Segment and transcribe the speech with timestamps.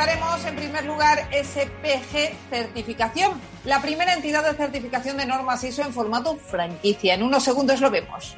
[0.00, 5.92] Presentaremos en primer lugar SPG Certificación, la primera entidad de certificación de normas ISO en
[5.92, 7.14] formato franquicia.
[7.14, 8.34] En unos segundos lo vemos.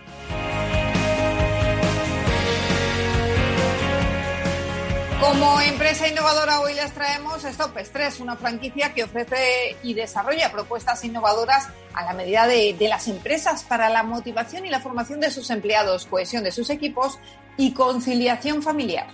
[5.21, 11.05] Como empresa innovadora hoy les traemos Stop Stress, una franquicia que ofrece y desarrolla propuestas
[11.05, 15.31] innovadoras a la medida de, de, las empresas para la motivación y la formación de
[15.31, 17.21] sus empleados, cohesión de sus equipos
[17.57, 19.07] y conciliación familiar.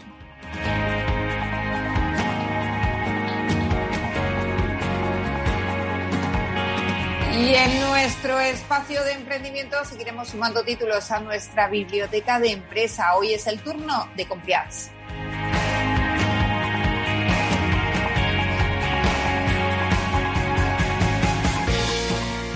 [7.39, 13.15] Y en nuestro espacio de emprendimiento seguiremos sumando títulos a nuestra biblioteca de empresa.
[13.15, 14.91] Hoy es el turno de Compliance.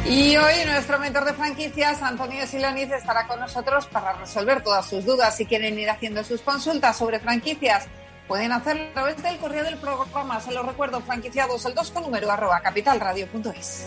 [0.04, 5.04] Y hoy nuestro mentor de franquicias, Antonio Siloniz, estará con nosotros para resolver todas sus
[5.04, 5.36] dudas.
[5.36, 7.86] Si quieren ir haciendo sus consultas sobre franquicias,
[8.26, 10.40] pueden hacerlo a través del correo del programa.
[10.40, 13.86] Se lo recuerdo, franquiciados, el 2 con número arroba capitalradio.es.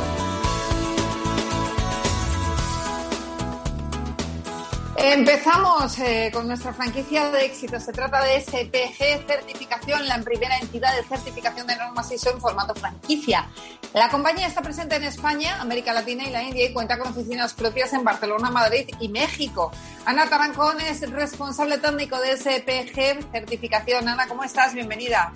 [5.03, 7.79] Empezamos eh, con nuestra franquicia de éxito.
[7.79, 12.75] Se trata de SPG Certificación, la primera entidad de certificación de normas ISO en formato
[12.75, 13.49] franquicia.
[13.95, 17.55] La compañía está presente en España, América Latina y la India y cuenta con oficinas
[17.55, 19.71] propias en Barcelona, Madrid y México.
[20.05, 24.07] Ana Tarancón es responsable técnico de SPG Certificación.
[24.07, 24.75] Ana, ¿cómo estás?
[24.75, 25.33] Bienvenida.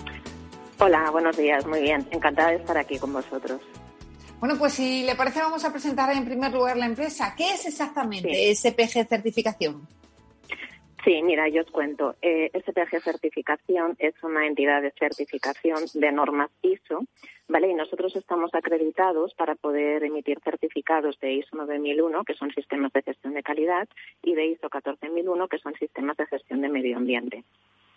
[0.78, 2.08] Hola, buenos días, muy bien.
[2.12, 3.60] Encantada de estar aquí con vosotros.
[4.46, 7.34] Bueno, pues si le parece, vamos a presentar en primer lugar la empresa.
[7.36, 8.54] ¿Qué es exactamente sí.
[8.54, 9.88] SPG Certificación?
[11.04, 12.16] Sí, mira, yo os cuento.
[12.22, 17.06] Eh, SPG Certificación es una entidad de certificación de normas ISO,
[17.48, 17.72] ¿vale?
[17.72, 23.02] Y nosotros estamos acreditados para poder emitir certificados de ISO 9001, que son sistemas de
[23.02, 23.88] gestión de calidad,
[24.22, 27.44] y de ISO 14001, que son sistemas de gestión de medio ambiente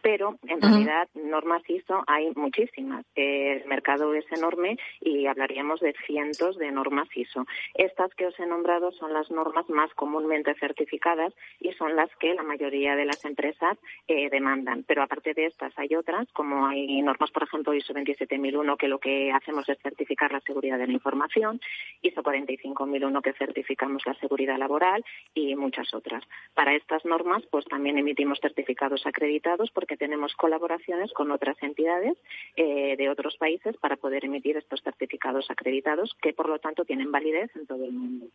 [0.03, 1.25] pero en realidad uh -huh.
[1.25, 3.04] normas ISO hay muchísimas.
[3.14, 7.47] El mercado es enorme y hablaríamos de cientos de normas ISO.
[7.75, 12.34] Estas que os he nombrado son las normas más comúnmente certificadas y son las que
[12.34, 14.84] la mayoría de las empresas eh, demandan.
[14.84, 18.98] Pero aparte de estas hay otras, como hay normas, por ejemplo, ISO 27001, que lo
[18.98, 21.60] que hacemos es certificar la seguridad de la información,
[22.03, 25.04] ISO 45001, que certificamos la seguridad laboral
[25.34, 26.25] y muchas otras.
[26.54, 32.16] Para estas normas, pues también emitimos certificados acreditados porque tenemos colaboraciones con otras entidades
[32.56, 37.10] eh, de otros países para poder emitir estos certificados acreditados que, por lo tanto, tienen
[37.10, 38.27] validez en todo el mundo.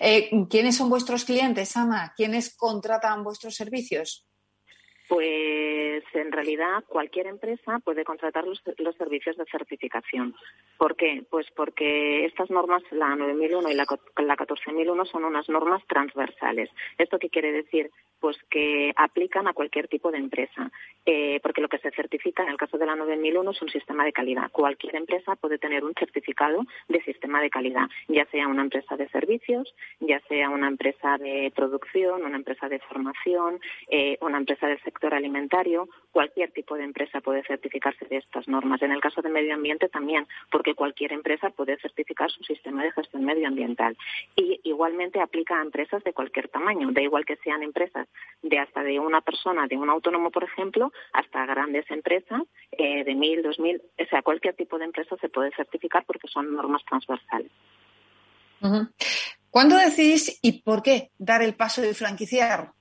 [0.00, 2.12] Eh, ¿Quiénes son vuestros clientes, Ana?
[2.16, 4.24] ¿Quiénes contratan vuestros servicios?
[5.12, 8.62] Pues en realidad cualquier empresa puede contratar los,
[8.96, 10.34] servicios de certificación.
[10.78, 11.22] ¿Por qué?
[11.28, 13.84] Pues porque estas normas, la 9001 y la,
[14.24, 16.70] la 14001, son unas normas transversales.
[16.96, 17.90] ¿Esto qué quiere decir?
[18.20, 20.70] Pues que aplican a cualquier tipo de empresa.
[21.04, 24.06] Eh, porque lo que se certifica en el caso de la 9001 es un sistema
[24.06, 24.50] de calidad.
[24.50, 29.08] Cualquier empresa puede tener un certificado de sistema de calidad, ya sea una empresa de
[29.08, 34.80] servicios, ya sea una empresa de producción, una empresa de formación, eh, una empresa del
[34.82, 38.80] sector sector alimentario, cualquier tipo de empresa puede certificarse de estas normas.
[38.82, 42.92] En el caso de medio ambiente también, porque cualquier empresa puede certificar su sistema de
[42.92, 43.96] gestión medioambiental.
[44.36, 48.06] Y igualmente aplica a empresas de cualquier tamaño, da igual que sean empresas
[48.42, 53.14] de hasta de una persona, de un autónomo, por ejemplo, hasta grandes empresas eh, de
[53.14, 56.82] mil, dos mil, o sea, cualquier tipo de empresa se puede certificar porque son normas
[56.84, 57.50] transversales.
[58.60, 58.88] Uh -huh.
[59.50, 62.72] ¿Cuándo decidís y por qué dar el paso de franquiciar?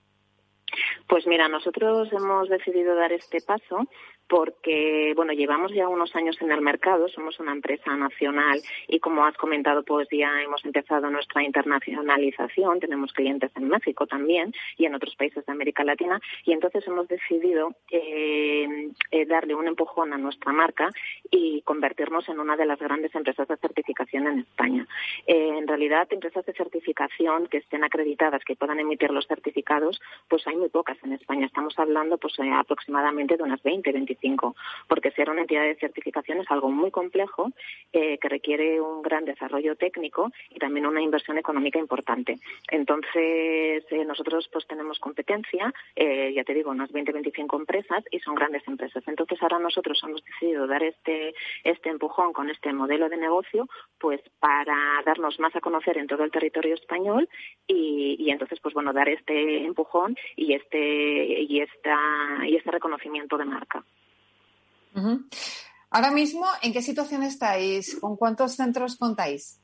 [1.07, 3.87] Pues mira, nosotros hemos decidido dar este paso
[4.31, 9.25] porque, bueno, llevamos ya unos años en el mercado, somos una empresa nacional y como
[9.25, 14.95] has comentado, pues ya hemos empezado nuestra internacionalización, tenemos clientes en México también y en
[14.95, 20.17] otros países de América Latina y entonces hemos decidido eh, eh, darle un empujón a
[20.17, 20.89] nuestra marca
[21.29, 24.87] y convertirnos en una de las grandes empresas de certificación en España.
[25.27, 29.99] Eh, en realidad, empresas de certificación que estén acreditadas, que puedan emitir los certificados,
[30.29, 31.47] pues hay muy pocas en España.
[31.47, 34.20] Estamos hablando pues aproximadamente de unas 20, 25,
[34.87, 37.51] porque ser una entidad de certificación es algo muy complejo
[37.91, 42.37] que requiere un gran desarrollo técnico y también una inversión económica importante.
[42.69, 48.67] Entonces, nosotros pues tenemos competencia, ya te digo, unas 20, 25 empresas y son grandes
[48.67, 49.03] empresas.
[49.07, 51.33] Entonces ahora nosotros hemos decidido dar este,
[51.63, 53.67] este empujón con este modelo de negocio,
[53.99, 57.27] pues para darnos más a conocer en todo el territorio español
[57.67, 61.97] y, y entonces pues bueno dar este empujón y este y esta
[62.45, 63.83] y este reconocimiento de marca.
[65.89, 67.95] Ahora mismo, ¿en qué situación estáis?
[67.99, 69.61] ¿Con cuántos centros contáis?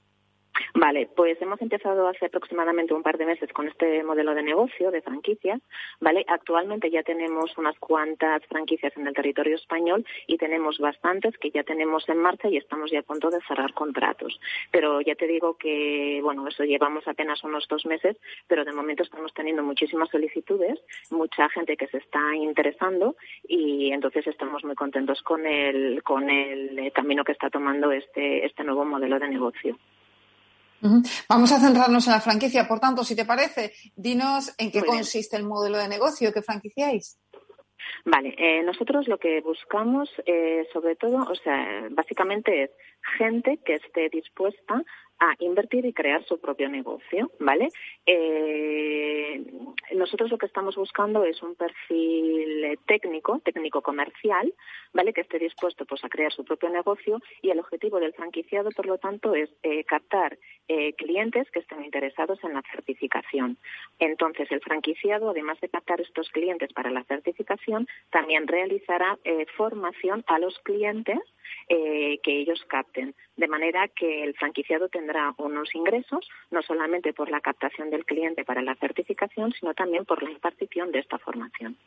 [0.73, 4.91] Vale, pues hemos empezado hace aproximadamente un par de meses con este modelo de negocio
[4.91, 5.61] de franquicias,
[5.99, 6.25] ¿vale?
[6.27, 11.63] Actualmente ya tenemos unas cuantas franquicias en el territorio español y tenemos bastantes que ya
[11.63, 14.39] tenemos en marcha y estamos ya a punto de cerrar contratos.
[14.71, 18.17] Pero ya te digo que, bueno, eso llevamos apenas unos dos meses,
[18.47, 20.79] pero de momento estamos teniendo muchísimas solicitudes,
[21.11, 23.15] mucha gente que se está interesando
[23.47, 28.63] y entonces estamos muy contentos con el, con el camino que está tomando este, este
[28.63, 29.77] nuevo modelo de negocio.
[31.27, 32.67] Vamos a centrarnos en la franquicia.
[32.67, 37.17] Por tanto, si te parece, dinos en qué consiste el modelo de negocio que franquiciáis.
[38.05, 42.71] Vale, eh, nosotros lo que buscamos, eh, sobre todo, o sea, básicamente es
[43.17, 44.83] gente que esté dispuesta
[45.19, 47.69] a invertir y crear su propio negocio, ¿vale?
[48.05, 48.86] Eh,
[49.97, 54.53] nosotros lo que estamos buscando es un perfil técnico, técnico comercial,
[54.93, 55.13] ¿vale?
[55.13, 58.85] Que esté dispuesto pues a crear su propio negocio y el objetivo del franquiciado, por
[58.85, 63.57] lo tanto, es eh, captar eh, clientes que estén interesados en la certificación.
[63.99, 69.17] Entonces, el franquiciado, además de captar estos clientes para la certificación, también realizará
[69.55, 71.19] formación a los clientes
[71.67, 77.41] que ellos capten, de manera que el franquiciado tendrá unos ingresos no solamente por la
[77.41, 81.77] captación del cliente para la certificación, sino también por la impartición de esta formación.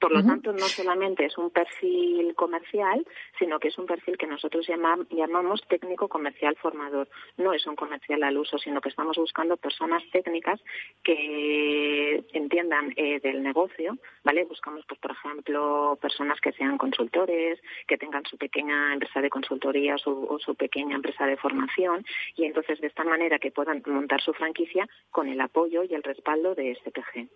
[0.00, 3.06] Por lo tanto, no solamente es un perfil comercial,
[3.38, 7.06] sino que es un perfil que nosotros llamamos técnico comercial formador.
[7.36, 10.58] No es un comercial al uso, sino que estamos buscando personas técnicas
[11.02, 14.44] que entiendan eh, del negocio, ¿vale?
[14.44, 19.96] Buscamos, pues, por ejemplo, personas que sean consultores, que tengan su pequeña empresa de consultoría
[20.06, 22.06] o su pequeña empresa de formación
[22.36, 26.02] y entonces de esta manera que puedan montar su franquicia con el apoyo y el
[26.02, 27.28] respaldo de SPG.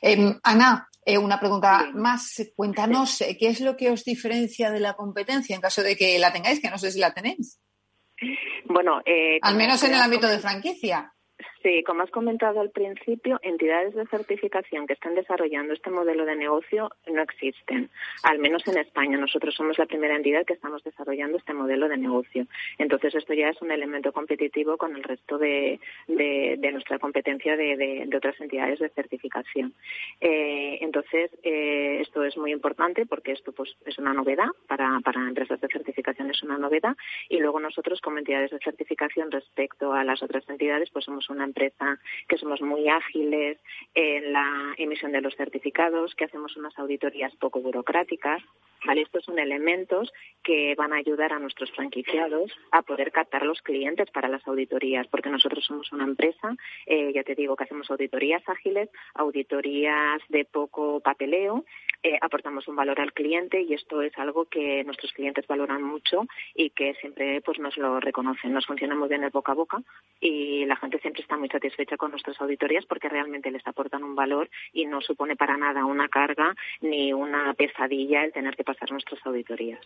[0.00, 2.42] Em, Ana, eh, una pregunta más.
[2.54, 6.18] Cuéntanos, eh, ¿qué es lo que os diferencia de la competencia en caso de que
[6.18, 6.60] la tengáis?
[6.60, 7.60] Que no sé si la tenéis.
[8.66, 11.12] Bueno, eh, al menos en el ámbito de franquicia.
[11.62, 16.34] Sí, como has comentado al principio, entidades de certificación que están desarrollando este modelo de
[16.34, 17.88] negocio no existen,
[18.24, 19.16] al menos en España.
[19.16, 22.46] Nosotros somos la primera entidad que estamos desarrollando este modelo de negocio.
[22.78, 25.78] Entonces, esto ya es un elemento competitivo con el resto de,
[26.08, 29.72] nuestra competencia de, otras entidades de certificación.
[30.20, 35.20] Eh, entonces, eh, esto es muy importante porque esto pues, es una novedad para, para
[35.28, 36.96] empresas de certificación, es una novedad.
[37.28, 41.51] Y luego nosotros, como entidades de certificación respecto a las otras entidades, pues somos una
[41.52, 43.58] empresa que somos muy ágiles
[43.94, 48.42] en la emisión de los certificados, que hacemos unas auditorías poco burocráticas.
[48.84, 49.02] ¿Vale?
[49.02, 50.12] Estos son elementos
[50.42, 55.06] que van a ayudar a nuestros franquiciados a poder captar los clientes para las auditorías,
[55.08, 60.44] porque nosotros somos una empresa, eh, ya te digo que hacemos auditorías ágiles, auditorías de
[60.44, 61.64] poco papeleo,
[62.04, 66.26] eh, aportamos un valor al cliente y esto es algo que nuestros clientes valoran mucho
[66.54, 68.52] y que siempre pues nos lo reconocen.
[68.52, 69.80] Nos funciona muy bien el boca a boca
[70.20, 74.16] y la gente siempre está muy satisfecha con nuestras auditorías porque realmente les aportan un
[74.16, 78.92] valor y no supone para nada una carga ni una pesadilla el tener que pasar
[78.92, 79.80] nuestras auditorías.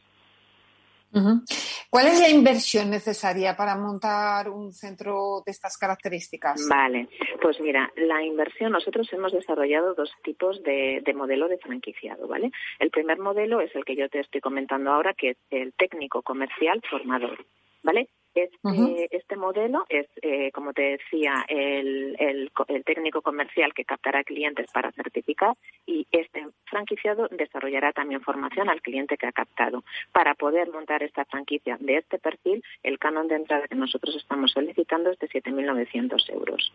[1.89, 6.67] ¿Cuál es la inversión necesaria para montar un centro de estas características?
[6.69, 7.09] Vale,
[7.41, 12.51] pues mira, la inversión, nosotros hemos desarrollado dos tipos de, de, modelo de franquiciado, ¿vale?
[12.79, 16.23] El primer modelo es el que yo te estoy comentando ahora, que es el técnico
[16.23, 17.47] comercial formador,
[17.83, 18.09] ¿vale?
[18.37, 24.71] Este, este modelo es, eh, como te decía, el, el, técnico comercial que captará clientes
[24.73, 29.85] para certificar y este franquiciado desarrollará también formación al cliente que ha captado.
[30.13, 34.53] Para poder montar esta franquicia de este perfil, el canon de entrada que nosotros estamos
[34.53, 36.73] solicitando es de 7.900 euros.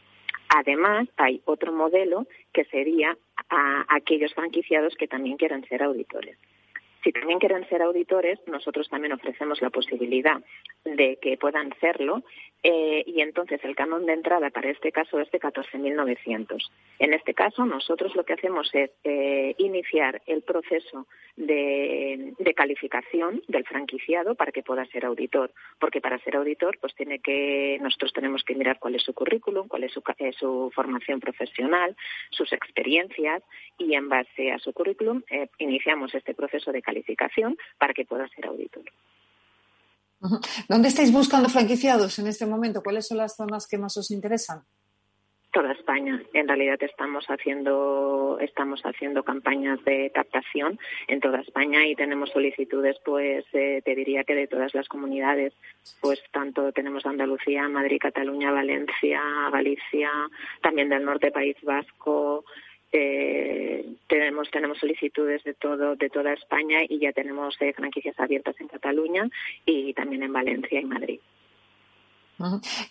[0.50, 3.16] Además, hay otro modelo que sería
[3.50, 6.38] a aquellos franquiciados que también quieran ser auditores.
[7.04, 10.42] Si también quieren ser auditores, nosotros también ofrecemos la posibilidad
[10.86, 12.24] de que puedan serlo
[12.64, 16.70] eh, y entonces el canon de entrada para este caso es de 14.900.
[17.00, 23.66] En este caso, nosotros lo que hacemos es eh, iniciar el proceso de, calificación del
[23.66, 28.44] franquiciado para que pueda ser auditor, porque para ser auditor, pues tiene que nosotros tenemos
[28.44, 31.96] que mirar cuál es su currículum, cuál es su, eh, su formación profesional,
[32.30, 33.42] sus experiencias
[33.80, 35.24] y en base a su currículum
[35.58, 36.91] iniciamos este proceso de calificación
[37.78, 38.84] para que pueda ser auditor.
[40.70, 42.84] ¿Dónde estáis buscando franquiciados en este momento?
[42.84, 44.62] ¿Cuáles son las zonas que más os interesan?
[45.52, 46.22] Toda España.
[46.34, 52.98] En realidad estamos haciendo estamos haciendo campañas de captación en toda España y tenemos solicitudes,
[53.04, 55.54] pues eh, te diría que de todas las comunidades,
[56.00, 59.22] pues tanto tenemos Andalucía, Madrid, Cataluña, Valencia,
[59.52, 60.10] Galicia,
[60.62, 62.46] también del norte, País Vasco,
[62.92, 68.56] eh, tenemos tenemos solicitudes de todo de toda España y ya tenemos eh, franquicias abiertas
[68.60, 69.30] en Cataluña
[69.66, 71.20] y también en Valencia y Madrid.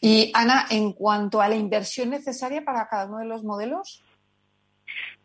[0.00, 4.04] Y Ana, en cuanto a la inversión necesaria para cada uno de los modelos.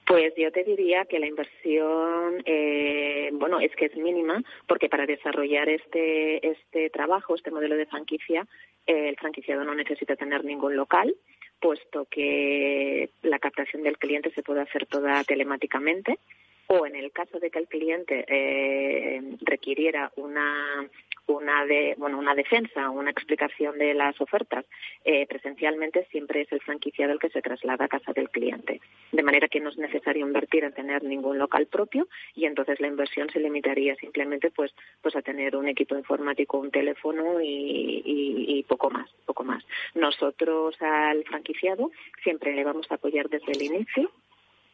[0.07, 5.05] Pues yo te diría que la inversión, eh, bueno, es que es mínima, porque para
[5.05, 8.47] desarrollar este, este trabajo, este modelo de franquicia,
[8.85, 11.15] el franquiciado no necesita tener ningún local,
[11.59, 16.19] puesto que la captación del cliente se puede hacer toda telemáticamente
[16.67, 20.87] o en el caso de que el cliente eh, requiriera una
[21.27, 24.65] una de bueno una defensa una explicación de las ofertas
[25.03, 28.81] eh, presencialmente siempre es el franquiciado el que se traslada a casa del cliente.
[29.11, 32.87] De manera que no es necesario invertir en tener ningún local propio y entonces la
[32.87, 38.63] inversión se limitaría simplemente pues pues a tener un equipo informático un teléfono y, y
[38.63, 39.63] poco más poco más.
[39.93, 41.91] Nosotros al franquiciado
[42.23, 44.11] siempre le vamos a apoyar desde el inicio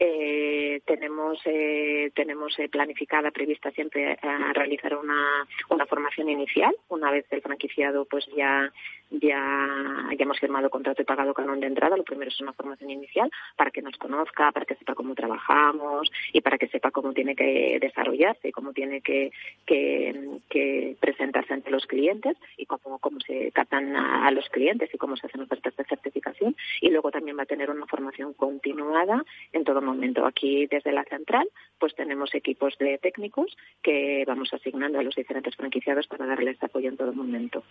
[0.03, 6.75] eh, tenemos eh, tenemos eh, planificada prevista siempre a realizar una, una formación inicial.
[6.89, 8.71] Una vez el franquiciado pues ya
[9.11, 13.29] ya hemos firmado contrato y pagado canon de entrada lo primero es una formación inicial
[13.57, 17.35] para que nos conozca para que sepa cómo trabajamos y para que sepa cómo tiene
[17.35, 19.31] que desarrollarse y cómo tiene que,
[19.65, 25.17] que, presentarse ante los clientes y cómo, cómo se captan a, los clientes y cómo
[25.17, 29.63] se hacen ofertas de certificación y luego también va a tener una formación continuada en
[29.65, 30.25] todo momento.
[30.25, 31.47] Aquí desde la central
[31.79, 36.89] pues tenemos equipos de técnicos que vamos asignando a los diferentes franquiciados para darles apoyo
[36.89, 37.63] en todo momento.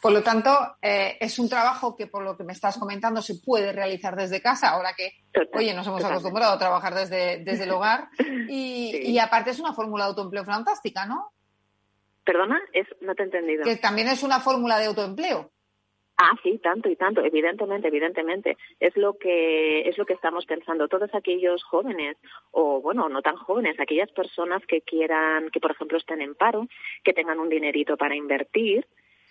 [0.00, 0.50] Por lo tanto,
[0.80, 4.40] eh, es un trabajo que, por lo que me estás comentando, se puede realizar desde
[4.40, 5.12] casa, ahora que,
[5.54, 8.08] oye, nos hemos acostumbrado a trabajar desde, desde el hogar.
[8.48, 11.32] Y, y aparte es una fórmula de autoempleo fantástica, ¿no?
[12.24, 13.64] Perdona, es, no te he entendido.
[13.64, 15.50] Que también es una fórmula de autoempleo.
[16.18, 18.56] Ah, sí, tanto y tanto, evidentemente, evidentemente.
[18.78, 22.16] Es lo que es lo que estamos pensando todos aquellos jóvenes
[22.50, 26.68] o bueno, no tan jóvenes, aquellas personas que quieran que por ejemplo estén en paro,
[27.02, 28.86] que tengan un dinerito para invertir,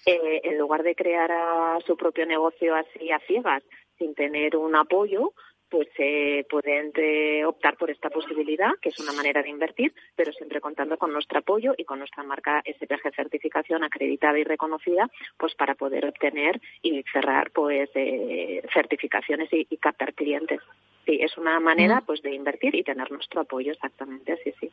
[0.05, 3.63] eh, en lugar de crear a su propio negocio así a ciegas,
[3.97, 5.33] sin tener un apoyo,
[5.71, 10.33] pues eh, pueden eh, optar por esta posibilidad, que es una manera de invertir, pero
[10.33, 15.55] siempre contando con nuestro apoyo y con nuestra marca SPG certificación acreditada y reconocida, pues
[15.55, 20.59] para poder obtener y cerrar pues eh, certificaciones y, captar clientes.
[21.05, 24.69] Sí, es una manera pues de invertir y tener nuestro apoyo exactamente, sí, sí.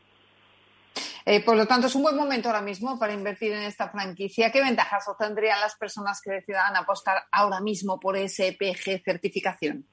[1.24, 4.50] Eh, por lo tanto, es un buen momento ahora mismo para invertir en esta franquicia.
[4.50, 9.86] ¿Qué ventajas obtendrían las personas que decidan apostar ahora mismo por SPG certificación?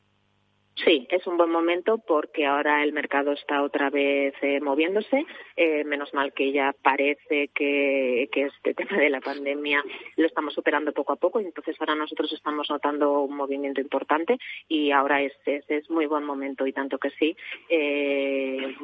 [0.83, 5.25] Sí, es un buen momento porque ahora el mercado está otra vez eh, moviéndose.
[5.55, 9.81] Eh, menos mal que ya parece que, que, este tema de la pandemia
[10.17, 11.39] lo estamos superando poco a poco.
[11.39, 16.25] y Entonces ahora nosotros estamos notando un movimiento importante y ahora es, es, muy buen
[16.25, 17.37] momento y tanto que sí.
[17.69, 18.75] Eh,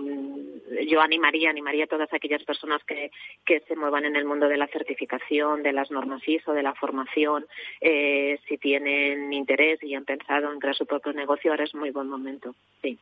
[0.87, 3.11] yo animaría, animaría a todas aquellas personas que,
[3.45, 6.73] que se muevan en el mundo de la certificación, de las normas ISO, de la
[6.73, 7.45] formación,
[7.81, 12.07] si tienen interés y han pensado en crear su propio negocio, ahora es muy buen
[12.07, 12.97] momento, sí.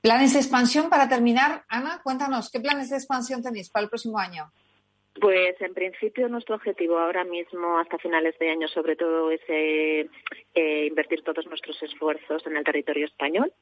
[0.00, 1.64] ¿Planes de expansión para terminar?
[1.68, 4.50] Ana, cuéntanos, ¿qué planes de expansión tenéis para el próximo año?
[5.18, 10.08] Pues en principio nuestro objetivo ahora mismo hasta finales de año sobre todo es eh,
[10.54, 13.52] eh, invertir todos nuestros esfuerzos en el territorio español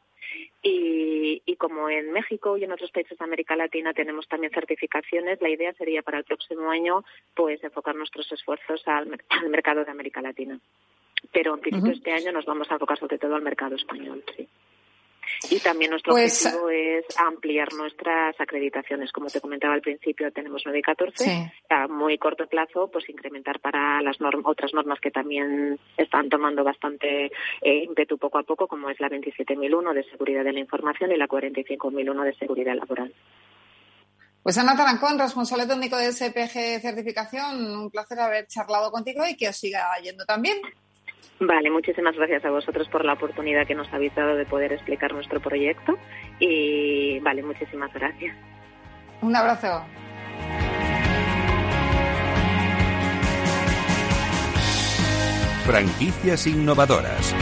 [0.63, 5.41] Y, y, como en México y en otros países de América Latina tenemos también certificaciones,
[5.41, 7.03] la idea sería para el próximo año
[7.35, 10.61] pues enfocar nuestros esfuerzos al, al mercado de América Latina.
[11.33, 14.47] Pero en principio este año nos vamos a enfocar sobre todo al mercado español, sí.
[15.51, 19.13] Y también nuestro pues, objetivo es ampliar nuestras acreditaciones.
[19.13, 21.53] Como te comentaba al principio, tenemos 9 y 14.
[21.71, 27.27] A muy corto plazo, pues incrementar para las otras normas que también están tomando bastante
[27.61, 31.17] eh, ímpetu poco a poco, como es la 27.001 de seguridad de la información y
[31.17, 33.13] la 45.001 de seguridad laboral.
[34.43, 39.49] Pues Ana Tarancón, responsable técnico de SPG Certificación, un placer haber charlado contigo y que
[39.49, 40.57] os siga yendo también.
[41.41, 45.13] Vale, muchísimas gracias a vosotros por la oportunidad que nos habéis dado de poder explicar
[45.13, 45.97] nuestro proyecto
[46.41, 48.37] y vale, muchísimas gracias.
[49.21, 49.85] Un abrazo.
[55.65, 57.35] Franquicias innovadoras.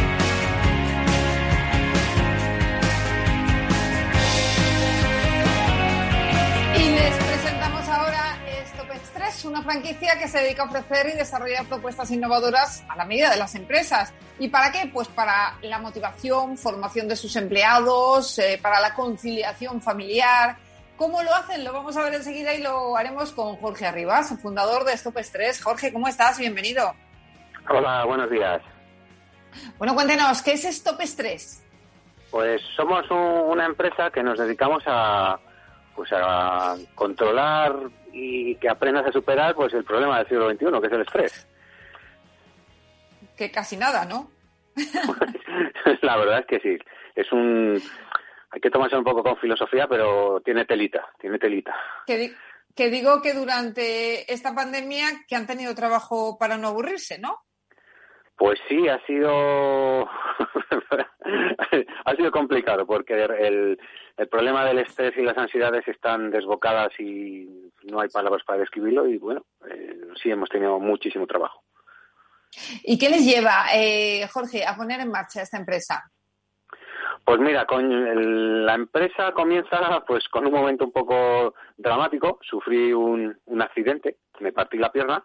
[9.46, 13.36] Una franquicia que se dedica a ofrecer y desarrollar propuestas innovadoras a la medida de
[13.36, 14.12] las empresas.
[14.38, 14.90] ¿Y para qué?
[14.92, 20.56] Pues para la motivación, formación de sus empleados, eh, para la conciliación familiar.
[20.96, 21.64] ¿Cómo lo hacen?
[21.64, 25.62] Lo vamos a ver enseguida y lo haremos con Jorge Arribas, fundador de Stop Stress.
[25.62, 26.38] Jorge, ¿cómo estás?
[26.38, 26.94] Bienvenido.
[27.68, 28.62] Hola, buenos días.
[29.78, 31.62] Bueno, cuéntenos, ¿qué es Stop Stress?
[32.30, 35.38] Pues somos una empresa que nos dedicamos a,
[35.94, 37.74] pues a controlar
[38.18, 41.48] y que aprendas a superar pues el problema del siglo XXI, que es el estrés.
[43.36, 44.30] Que casi nada, ¿no?
[46.00, 46.78] La verdad es que sí.
[47.14, 47.80] Es un...
[48.50, 51.74] Hay que tomarse un poco con filosofía, pero tiene telita, tiene telita.
[52.06, 52.34] Que,
[52.74, 57.42] que digo que durante esta pandemia que han tenido trabajo para no aburrirse, ¿no?
[58.36, 60.08] Pues sí, ha sido
[62.04, 63.78] ha sido complicado porque el,
[64.16, 69.06] el problema del estrés y las ansiedades están desbocadas y no hay palabras para describirlo
[69.06, 71.62] y bueno, eh, sí hemos tenido muchísimo trabajo.
[72.84, 76.10] ¿Y qué les lleva, eh, Jorge, a poner en marcha esta empresa?
[77.24, 82.38] Pues mira, con la empresa comienza pues con un momento un poco dramático.
[82.42, 85.24] Sufrí un, un accidente, me partí la pierna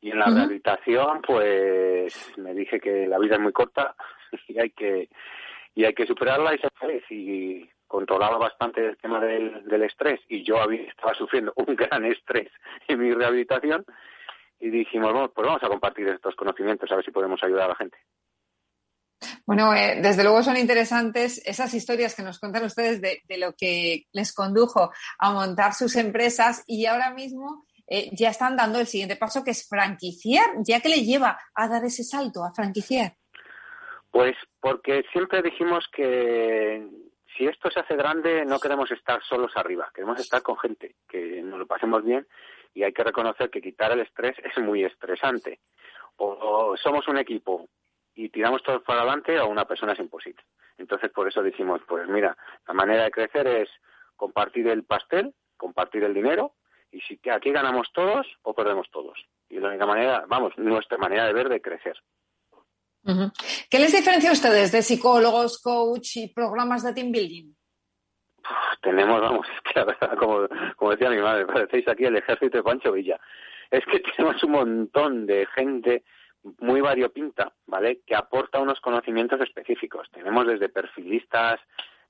[0.00, 3.96] y en la rehabilitación, pues me dije que la vida es muy corta
[4.48, 5.08] y hay que
[5.74, 7.04] y hay que superarla y feliz.
[7.10, 12.04] Y controlaba bastante el tema del, del estrés y yo había, estaba sufriendo un gran
[12.04, 12.50] estrés
[12.88, 13.84] en mi rehabilitación
[14.60, 17.68] y dijimos, bueno, pues vamos a compartir estos conocimientos a ver si podemos ayudar a
[17.68, 17.98] la gente.
[19.46, 23.54] Bueno, eh, desde luego son interesantes esas historias que nos cuentan ustedes de, de, lo
[23.54, 28.86] que les condujo a montar sus empresas y ahora mismo eh, ya están dando el
[28.86, 30.46] siguiente paso, que es franquiciar.
[30.66, 33.16] ¿Ya que le lleva a dar ese salto, a franquiciar?
[34.14, 36.86] Pues porque siempre dijimos que
[37.36, 41.42] si esto se hace grande, no queremos estar solos arriba, queremos estar con gente, que
[41.42, 42.24] nos lo pasemos bien
[42.74, 45.58] y hay que reconocer que quitar el estrés es muy estresante.
[46.14, 47.66] O, somos un equipo
[48.14, 50.44] y tiramos todos para adelante o una persona es imposible.
[50.78, 52.36] Entonces, por eso dijimos, pues mira,
[52.68, 53.68] la manera de crecer es
[54.14, 56.52] compartir el pastel, compartir el dinero
[56.92, 59.18] y si aquí ganamos todos o perdemos todos.
[59.48, 62.00] Y la única manera, vamos, nuestra manera de ver de crecer.
[63.70, 67.52] ¿Qué les diferencia a ustedes de psicólogos, coach y programas de team building?
[68.84, 72.58] tenemos, vamos, es que la verdad, como, como decía mi madre, parecéis aquí el ejército
[72.58, 73.18] de Pancho Villa.
[73.70, 76.04] Es que tenemos un montón de gente
[76.60, 78.00] muy variopinta, ¿vale?
[78.06, 80.10] Que aporta unos conocimientos específicos.
[80.12, 81.58] Tenemos desde perfilistas,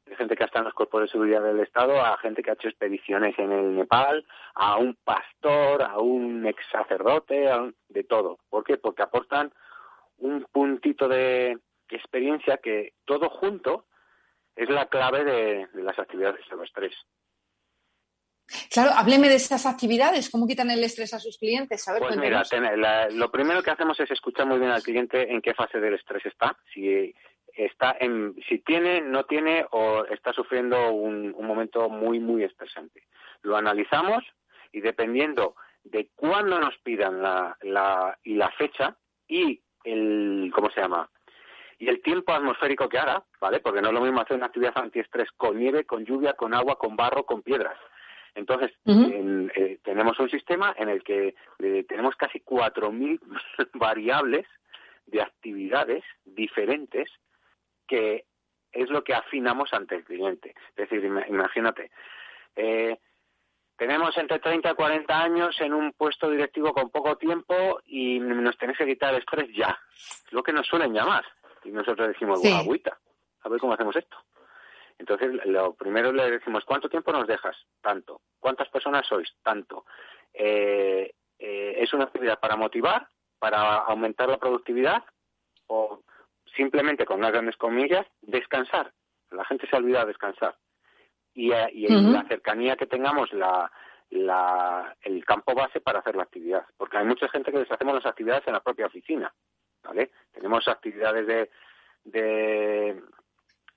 [0.05, 2.55] de gente que estado en los cuerpos de seguridad del Estado, a gente que ha
[2.55, 7.49] hecho expediciones en el Nepal, a un pastor, a un ex sacerdote,
[7.89, 8.39] de todo.
[8.51, 8.77] ¿Por qué?
[8.77, 9.53] Porque aportan
[10.19, 13.87] un puntito de experiencia que todo junto
[14.57, 16.95] es la clave de, las actividades de estrés.
[18.71, 21.89] Claro, hábleme de esas actividades, cómo quitan el estrés a sus clientes.
[21.89, 22.43] A pues mira,
[23.11, 26.27] lo primero que hacemos es escuchar muy bien al cliente en qué fase del estrés
[26.27, 27.15] está, si
[27.57, 33.05] está en, si tiene, no tiene o está sufriendo un, momento muy, muy estresante.
[33.43, 34.25] Lo analizamos
[34.73, 38.97] y dependiendo de cuándo nos pidan la, la, y la fecha
[39.27, 41.09] y el, ¿cómo se llama?
[41.79, 43.61] Y el tiempo atmosférico que haga, ¿vale?
[43.61, 46.79] Porque no es lo mismo hacer una actividad antiestrés con nieve, con lluvia, con agua,
[46.79, 47.77] con barro, con piedras.
[48.35, 53.21] Entonces, eh, tenemos un sistema en el que eh, tenemos casi 4.000
[53.75, 54.47] variables
[55.07, 57.09] de actividades diferentes
[57.87, 58.25] que
[58.73, 60.55] es lo que afinamos ante el cliente.
[60.77, 61.91] Es decir, imagínate,
[62.57, 62.99] eh,
[63.77, 68.57] tenemos entre 30 y 40 años en un puesto directivo con poco tiempo y nos
[68.57, 69.77] tenéis que quitar el estrés ya.
[70.31, 71.25] lo que nos suelen llamar.
[71.65, 72.99] Y nosotros decimos, agüita,
[73.43, 74.17] a ver cómo hacemos esto.
[74.99, 77.57] Entonces, lo primero le decimos, ¿cuánto tiempo nos dejas?
[77.81, 78.21] Tanto.
[78.39, 79.29] ¿Cuántas personas sois?
[79.43, 79.87] Tanto.
[80.33, 83.09] Eh, eh, ¿Es una actividad para motivar,
[83.39, 85.03] para aumentar la productividad
[85.67, 86.03] o
[86.55, 88.93] simplemente, con unas grandes comillas, descansar?
[89.31, 90.55] La gente se olvida de descansar.
[91.35, 93.71] Y, eh, en la cercanía que tengamos la,
[94.11, 96.65] la, el campo base para hacer la actividad.
[96.77, 99.33] Porque hay mucha gente que les hacemos las actividades en la propia oficina.
[99.83, 100.11] ¿vale?
[100.33, 101.51] Tenemos actividades de,
[102.05, 103.03] de,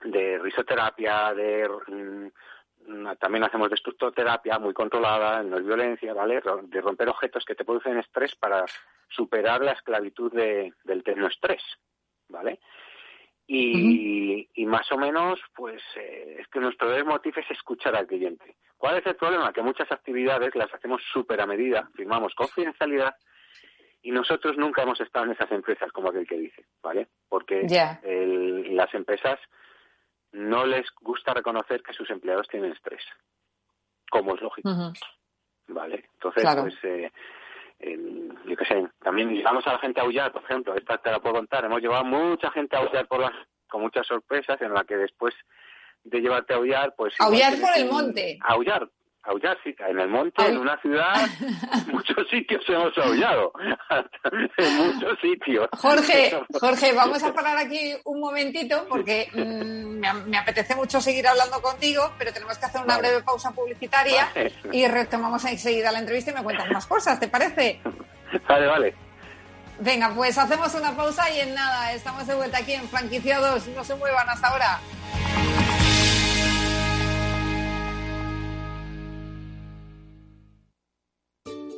[0.04, 6.40] de risoterapia, de mm, también hacemos destructoterapia muy controlada, no es violencia, ¿vale?
[6.62, 8.64] De romper objetos que te producen estrés para
[9.08, 11.62] superar la esclavitud de, del tecnoestrés,
[12.28, 12.60] ¿vale?
[13.50, 18.56] Y, y, más o menos, pues eh, es que nuestro motivo es escuchar al cliente.
[18.76, 19.54] ¿Cuál es el problema?
[19.54, 23.14] Que muchas actividades las hacemos súper a medida, firmamos confidencialidad
[24.02, 27.08] y nosotros nunca hemos estado en esas empresas, como aquel que dice, ¿vale?
[27.28, 29.38] Porque las empresas
[30.32, 33.02] no les gusta reconocer que sus empleados tienen estrés,
[34.10, 34.70] como es lógico,
[35.68, 36.04] ¿vale?
[36.14, 37.10] Entonces, pues, eh,
[37.80, 41.20] yo qué sé, también llevamos a la gente a aullar, por ejemplo, esta te la
[41.20, 43.32] puedo contar, hemos llevado mucha gente a aullar por las,
[43.68, 45.34] con muchas sorpresas, en la que después
[46.04, 47.14] de llevarte a aullar, pues...
[47.18, 48.38] Aullar por el monte.
[48.42, 48.88] Aullar,
[49.62, 51.14] sí, en el monte, en una ciudad,
[51.72, 53.52] en muchos sitios hemos aullado,
[54.56, 55.68] en muchos sitios.
[55.72, 61.60] Jorge, Jorge, vamos a parar aquí un momentito porque mm, me, apetece mucho seguir hablando
[61.60, 64.28] contigo, pero tenemos que hacer una breve pausa publicitaria
[64.72, 67.80] y retomamos enseguida la entrevista y me cuentas más cosas, ¿te parece?
[68.48, 68.94] Vale, vale.
[69.80, 73.84] Venga, pues hacemos una pausa y en nada, estamos de vuelta aquí en Franquiciados, no
[73.84, 74.80] se muevan hasta ahora.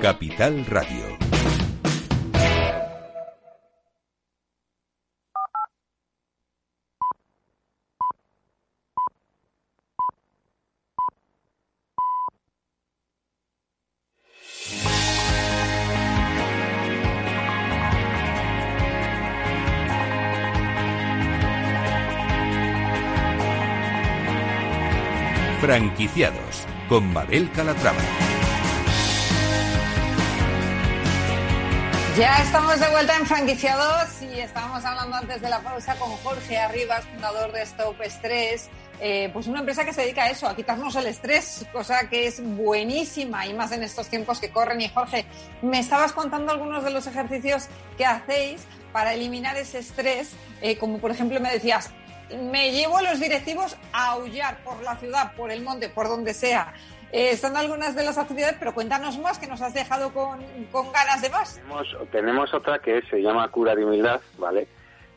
[0.00, 1.18] Capital Radio.
[25.60, 28.37] Franquiciados con Mabel Calatrava.
[32.18, 36.58] Ya estamos de vuelta en franquiciados y estábamos hablando antes de la pausa con Jorge
[36.58, 38.68] Arribas, fundador de Stop Stress,
[39.00, 42.26] eh, pues una empresa que se dedica a eso, a quitarnos el estrés, cosa que
[42.26, 44.80] es buenísima y más en estos tiempos que corren.
[44.80, 45.26] Y Jorge,
[45.62, 50.98] me estabas contando algunos de los ejercicios que hacéis para eliminar ese estrés, eh, como
[50.98, 51.92] por ejemplo me decías,
[52.36, 56.34] me llevo a los directivos a aullar por la ciudad, por el monte, por donde
[56.34, 56.74] sea.
[57.10, 60.40] Eh, son algunas de las actividades, pero cuéntanos más, que nos has dejado con,
[60.92, 61.60] ganas de más.
[62.12, 64.68] Tenemos, otra que se llama cura de humildad, ¿vale?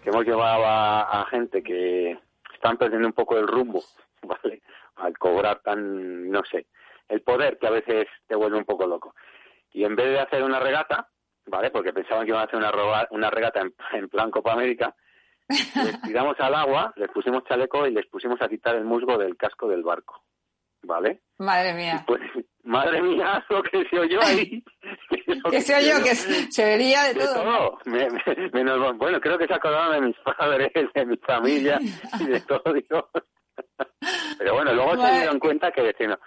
[0.01, 2.17] Que hemos llevado a, gente que
[2.53, 3.83] están perdiendo un poco el rumbo,
[4.21, 4.61] ¿vale?
[4.95, 6.67] Al cobrar tan, no sé,
[7.09, 9.13] el poder que a veces te vuelve un poco loco.
[9.73, 11.09] Y en vez de hacer una regata,
[11.45, 11.71] ¿vale?
[11.71, 12.71] Porque pensaban que iban a hacer una,
[13.11, 14.95] una regata en, en plan Copa América,
[15.49, 19.35] les tiramos al agua, les pusimos chaleco y les pusimos a quitar el musgo del
[19.35, 20.23] casco del barco.
[20.83, 21.21] ¿Vale?
[21.37, 22.03] Madre mía.
[22.05, 22.21] Pues,
[22.63, 24.63] madre mía, lo que se oyó ahí.
[25.49, 27.79] que, se oyó, que se vería de, todo.
[27.85, 31.79] menos, bueno, creo que se acordaron de mis padres, de mi familia
[32.19, 33.05] y de todo, Dios.
[34.37, 36.17] Pero bueno, luego se dieron cuenta que decían,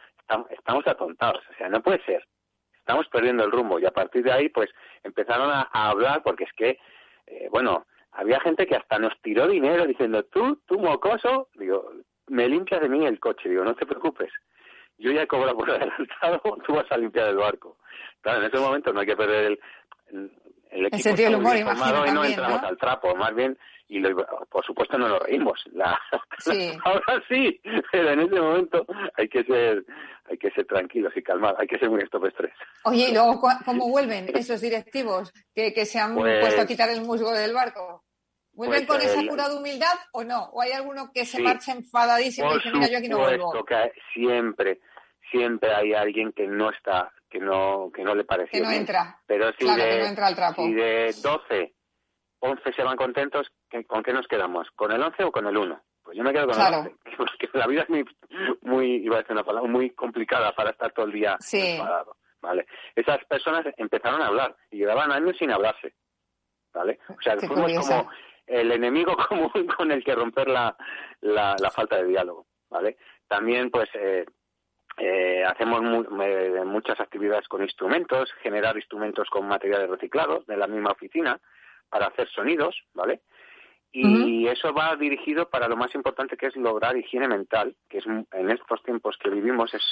[0.50, 2.26] estamos, atontados, o sea, no puede ser.
[2.78, 4.70] Estamos perdiendo el rumbo y a partir de ahí, pues
[5.02, 6.78] empezaron a, hablar porque es que,
[7.26, 11.90] eh, bueno, había gente que hasta nos tiró dinero diciendo, tú, tú mocoso, digo,
[12.28, 14.30] me limpias de mí el coche, digo, no te preocupes,
[14.98, 17.78] yo ya he cobrado por adelantado, tú vas a limpiar el barco.
[18.20, 19.58] Claro, en ese momento no hay que perder
[20.10, 20.30] el,
[20.70, 23.58] el, equipo sentido del humor, imagino, y no entramos al trapo, más bien,
[23.88, 25.62] y por supuesto no nos reímos.
[25.72, 25.98] La,
[26.84, 27.60] ahora sí,
[27.92, 29.84] pero en ese momento hay que ser
[30.26, 32.54] hay que ser tranquilos y calmados, hay que ser muy stop estrés.
[32.84, 36.88] Oye, ¿y luego cómo vuelven esos directivos que, que se han pues puesto a quitar
[36.88, 38.02] el musgo del barco?
[38.54, 40.44] ¿Vuelven pues con esa cura de humildad o no?
[40.52, 43.64] ¿O hay alguno que se marcha enfadadísimo y dice, mira, yo aquí no vuelvo?
[43.64, 44.80] que siempre,
[45.30, 49.18] siempre hay alguien que no está, que no, que no le parece Que no entra.
[49.26, 50.64] Pero si claro, de, que no entra al trapo.
[50.64, 51.74] Si de 12,
[52.38, 53.50] 11 se van contentos,
[53.88, 54.68] ¿con qué nos quedamos?
[54.76, 55.82] ¿Con el 11 o con el 1?
[56.04, 56.94] Pues yo me quedo con el 11.
[57.16, 58.04] Porque la vida es muy,
[58.62, 61.78] muy, iba a decir una palabra, muy complicada para estar todo el día sí.
[62.40, 62.66] ¿vale?
[62.94, 65.94] Esas personas empezaron a hablar y llevaban años sin hablarse,
[66.72, 67.00] ¿vale?
[67.08, 68.10] O sea, fuimos como
[68.46, 70.76] el enemigo común con el que romper la,
[71.20, 72.96] la, falta de diálogo, ¿vale?
[73.28, 74.24] También, pues, eh,
[74.96, 81.40] eh, hacemos muchas actividades con instrumentos, generar instrumentos con materiales reciclados de la misma oficina
[81.88, 83.22] para hacer sonidos, ¿vale?
[83.96, 88.06] Y eso va dirigido para lo más importante que es lograr higiene mental, que es
[88.06, 89.84] en estos tiempos que vivimos es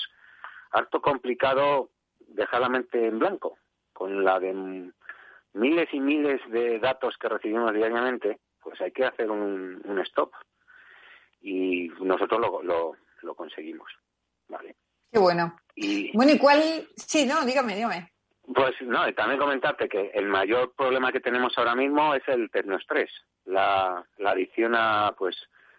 [0.72, 3.58] harto complicado dejar la mente en blanco,
[3.92, 4.90] con la de
[5.54, 10.32] miles y miles de datos que recibimos diariamente, pues hay que hacer un, un stop.
[11.40, 13.90] Y nosotros lo, lo, lo, conseguimos,
[14.48, 14.76] ¿vale?
[15.10, 15.56] Qué bueno.
[15.74, 16.88] Y, bueno, ¿y cuál?
[16.96, 18.12] Sí, no, dígame, dígame.
[18.54, 22.50] Pues no, y también comentarte que el mayor problema que tenemos ahora mismo es el
[22.50, 23.10] tecnoestrés,
[23.44, 25.36] la, la adicción a, pues,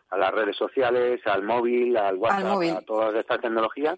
[0.09, 3.97] a las redes sociales, al móvil, al WhatsApp, a toda esta tecnología,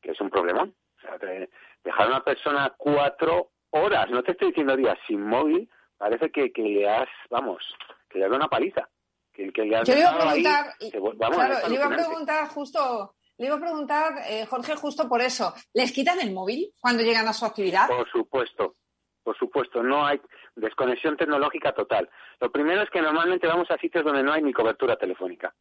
[0.00, 0.74] que es un problemón.
[0.96, 5.68] O sea, dejar a una persona cuatro horas, no te estoy diciendo días, sin móvil,
[5.96, 7.62] parece que, que le has, vamos,
[8.08, 8.88] que le has dado una paliza.
[9.32, 13.14] Que, que le has Yo le iba a preguntar, claro, le iba a preguntar justo,
[13.36, 17.28] le iba a preguntar, eh, Jorge, justo por eso, ¿les quitan el móvil cuando llegan
[17.28, 17.86] a su actividad?
[17.86, 18.74] Por supuesto,
[19.22, 20.20] por supuesto, no hay
[20.56, 22.08] desconexión tecnológica total.
[22.40, 25.54] Lo primero es que normalmente vamos a sitios donde no hay ni cobertura telefónica.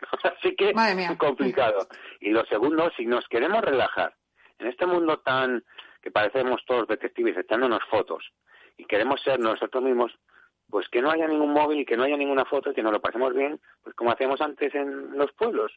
[0.24, 1.86] Así que es complicado.
[2.20, 4.14] Y lo segundo, si nos queremos relajar
[4.58, 5.64] en este mundo tan
[6.02, 8.32] que parecemos todos detectives echándonos fotos
[8.76, 10.12] y queremos ser nosotros mismos,
[10.68, 12.92] pues que no haya ningún móvil y que no haya ninguna foto y que nos
[12.92, 15.72] lo pasemos bien, pues como hacíamos antes en los pueblos,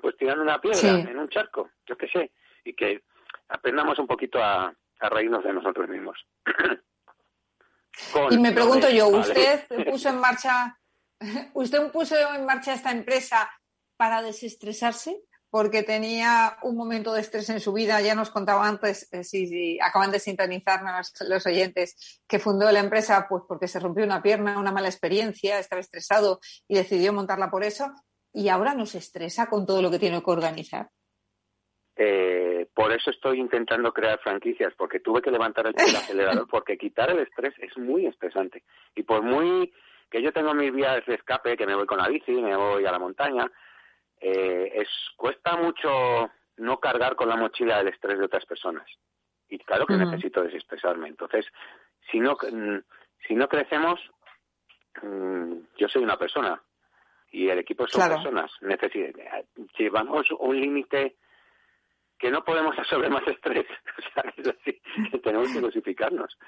[0.00, 2.32] pues tirando una piedra en un charco, yo qué sé,
[2.64, 3.02] y que
[3.48, 4.74] aprendamos un poquito a,
[5.10, 6.16] reírnos de nosotros mismos.
[8.30, 10.78] y me pregunto yo, ¿usted puso en marcha,
[11.54, 13.50] usted puso en marcha esta empresa
[13.96, 15.24] para desestresarse?
[15.52, 18.00] Porque tenía un momento de estrés en su vida.
[18.00, 23.26] Ya nos contaba antes, eh, si, acaban de sintonizarnos los oyentes, que fundó la empresa
[23.28, 27.64] pues porque se rompió una pierna, una mala experiencia, estaba estresado y decidió montarla por
[27.64, 27.92] eso.
[28.32, 30.88] Y ahora nos estresa con todo lo que tiene que organizar.
[31.96, 37.10] Eh, por eso estoy intentando crear franquicias, porque tuve que levantar el, acelerador, porque quitar
[37.10, 38.62] el estrés es muy estresante.
[38.94, 39.70] Y por muy
[40.10, 42.86] que yo tengo mis vías de escape, que me voy con la bici, me voy
[42.86, 43.50] a la montaña,
[44.22, 48.86] eh, es cuesta mucho no cargar con la mochila del estrés de otras personas.
[49.48, 51.08] Y claro que necesito desestresarme.
[51.08, 51.44] Entonces,
[52.10, 52.78] si no, mm,
[53.26, 54.00] si no crecemos,
[55.02, 56.62] mm, yo soy una persona
[57.32, 58.52] y el equipo son personas.
[59.76, 61.16] llevamos un límite
[62.16, 63.66] que no podemos absorber más estrés.
[63.98, 64.80] O sea, es así,
[65.22, 66.38] tenemos que dosificarnos.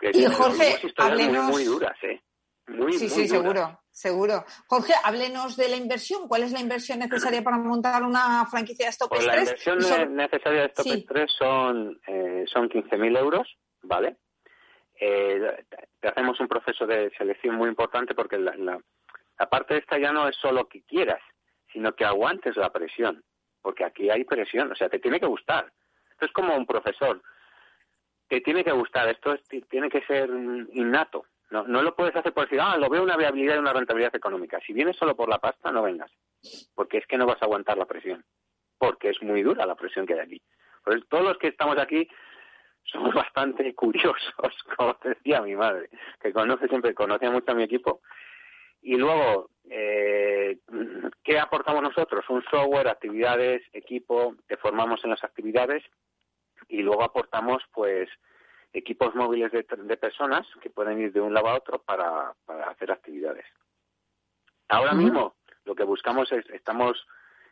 [0.00, 0.78] y Jorge,
[1.28, 2.22] muy, muy duras, ¿eh?
[2.98, 4.44] Sí, sí, seguro, seguro.
[4.66, 6.28] Jorge, háblenos de la inversión.
[6.28, 9.78] ¿Cuál es la inversión necesaria para montar una franquicia de Stop pues La inversión
[10.14, 11.06] necesaria de Stop sí.
[11.38, 14.16] son, eh, son 15.000 euros, ¿vale?
[15.00, 15.64] Eh,
[16.00, 18.78] te hacemos un proceso de selección muy importante porque la, la,
[19.38, 21.20] la parte esta ya no es solo que quieras,
[21.72, 23.24] sino que aguantes la presión,
[23.60, 25.72] porque aquí hay presión, o sea, te tiene que gustar.
[26.12, 27.20] Esto es como un profesor,
[28.28, 29.36] te tiene que gustar, esto
[29.68, 30.30] tiene que ser
[30.72, 33.72] innato, no, no lo puedes hacer por decir, ah, lo veo una viabilidad y una
[33.72, 34.60] rentabilidad económica.
[34.66, 36.10] Si vienes solo por la pasta, no vengas,
[36.74, 38.24] porque es que no vas a aguantar la presión,
[38.78, 40.42] porque es muy dura la presión que hay aquí.
[40.84, 42.08] Pues todos los que estamos aquí
[42.84, 44.34] somos bastante curiosos,
[44.76, 48.00] como decía mi madre, que conoce siempre, conocía mucho a mi equipo.
[48.82, 50.58] Y luego, eh,
[51.22, 52.24] ¿qué aportamos nosotros?
[52.28, 55.82] Un software, actividades, equipo, te formamos en las actividades
[56.68, 58.10] y luego aportamos, pues,
[58.74, 62.34] equipos móviles de, personas que pueden ir de un lado a otro para,
[62.66, 63.46] hacer actividades.
[64.68, 67.06] Ahora mismo lo que buscamos es, estamos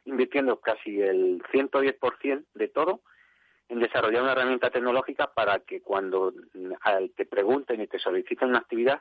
[0.04, 3.00] invirtiendo casi el 110% de todo
[3.68, 6.32] en desarrollar una herramienta tecnológica para que cuando
[7.16, 9.00] te pregunten y te soliciten una actividad,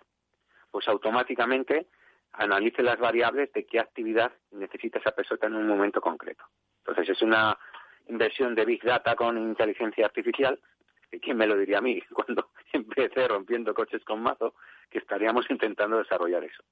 [0.69, 1.87] pues automáticamente
[2.33, 6.45] analice las variables de qué actividad necesita esa persona en un momento concreto.
[6.85, 7.57] Entonces es una
[8.07, 10.59] inversión de Big Data con inteligencia artificial
[11.21, 14.55] ¿quién me lo diría a mí cuando empecé rompiendo coches con mazo
[14.89, 16.63] que estaríamos intentando desarrollar eso?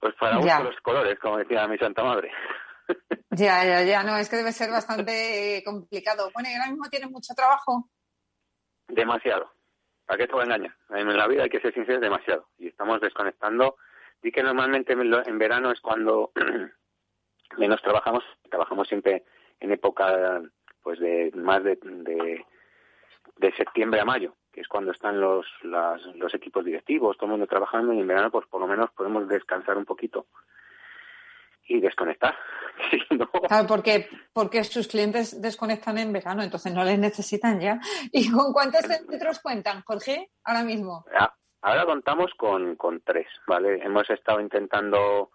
[0.00, 2.30] Pues para gusto los colores, como decía mi santa madre.
[3.30, 6.30] Ya, ya, ya, no, es que debe ser bastante complicado.
[6.32, 7.88] Bueno, y ahora mismo tiene mucho trabajo.
[8.88, 9.52] Demasiado.
[10.06, 10.74] ¿Para qué te voy a engañar?
[10.88, 12.48] En la vida hay que ser sincero, demasiado.
[12.56, 13.76] Y estamos desconectando.
[14.22, 16.32] Y que normalmente en verano es cuando
[17.58, 18.24] menos trabajamos.
[18.48, 19.22] Trabajamos siempre
[19.60, 20.40] en época
[20.82, 22.44] pues de más de de
[23.56, 27.92] septiembre a mayo, que es cuando están los, los equipos directivos, todo el mundo trabajando
[27.92, 30.26] y en verano pues por lo menos podemos descansar un poquito
[31.68, 32.34] y desconectar.
[33.48, 37.80] Claro, porque, porque sus clientes desconectan en verano, entonces no les necesitan ya.
[38.12, 41.04] ¿Y con cuántos centros cuentan, Jorge, ahora mismo?
[41.18, 43.82] Ah, ahora contamos con, con tres, ¿vale?
[43.82, 45.30] Hemos estado intentando,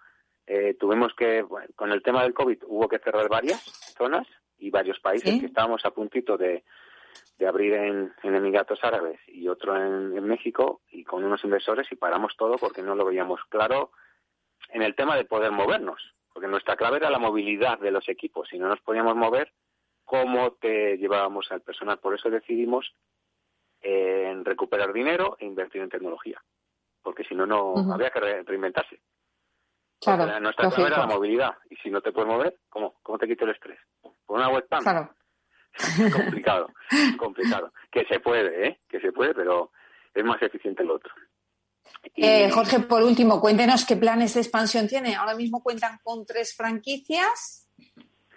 [0.45, 1.43] eh, tuvimos que,
[1.75, 3.61] con el tema del COVID hubo que cerrar varias
[3.97, 6.63] zonas y varios países que estábamos a puntito de,
[7.37, 12.35] de abrir en, Emiratos Árabes y otro en, México y con unos inversores y paramos
[12.37, 13.91] todo porque no lo veíamos claro
[14.69, 18.47] en el tema de poder movernos, porque nuestra clave era la movilidad de los equipos.
[18.49, 19.51] Si no nos podíamos mover,
[20.05, 21.99] ¿cómo te llevábamos al personal?
[21.99, 22.93] Por eso decidimos
[23.81, 26.41] eh, en recuperar dinero e invertir en tecnología,
[27.01, 29.01] porque si no, no había que reinventarse.
[29.99, 33.27] Claro, nuestra clave era la movilidad y si no te puedes mover, ¿cómo, cómo te
[33.27, 33.79] quito el estrés?
[34.01, 34.81] ¿Por una webcam?
[34.81, 35.09] Claro.
[36.13, 36.69] complicado,
[37.17, 37.73] complicado.
[37.91, 38.79] Que se puede, ¿eh?
[38.87, 39.71] Que se puede, pero
[40.13, 41.13] es más eficiente el otro.
[42.15, 45.15] Eh, Jorge, por último, cuéntenos qué planes de expansión tiene.
[45.15, 47.69] Ahora mismo cuentan con tres franquicias.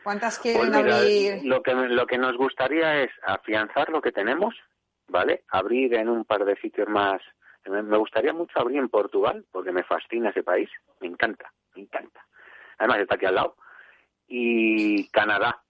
[0.02, 1.44] ¿Cuántas quieren pues abrir?
[1.44, 4.54] Lo que, lo que nos gustaría es afianzar lo que tenemos,
[5.08, 5.44] ¿vale?
[5.48, 7.20] Abrir en un par de sitios más.
[7.64, 10.70] Me gustaría mucho abrir en Portugal, porque me fascina ese país.
[11.00, 12.24] Me encanta, me encanta.
[12.78, 13.56] Además, está aquí al lado.
[14.28, 15.60] Y Canadá,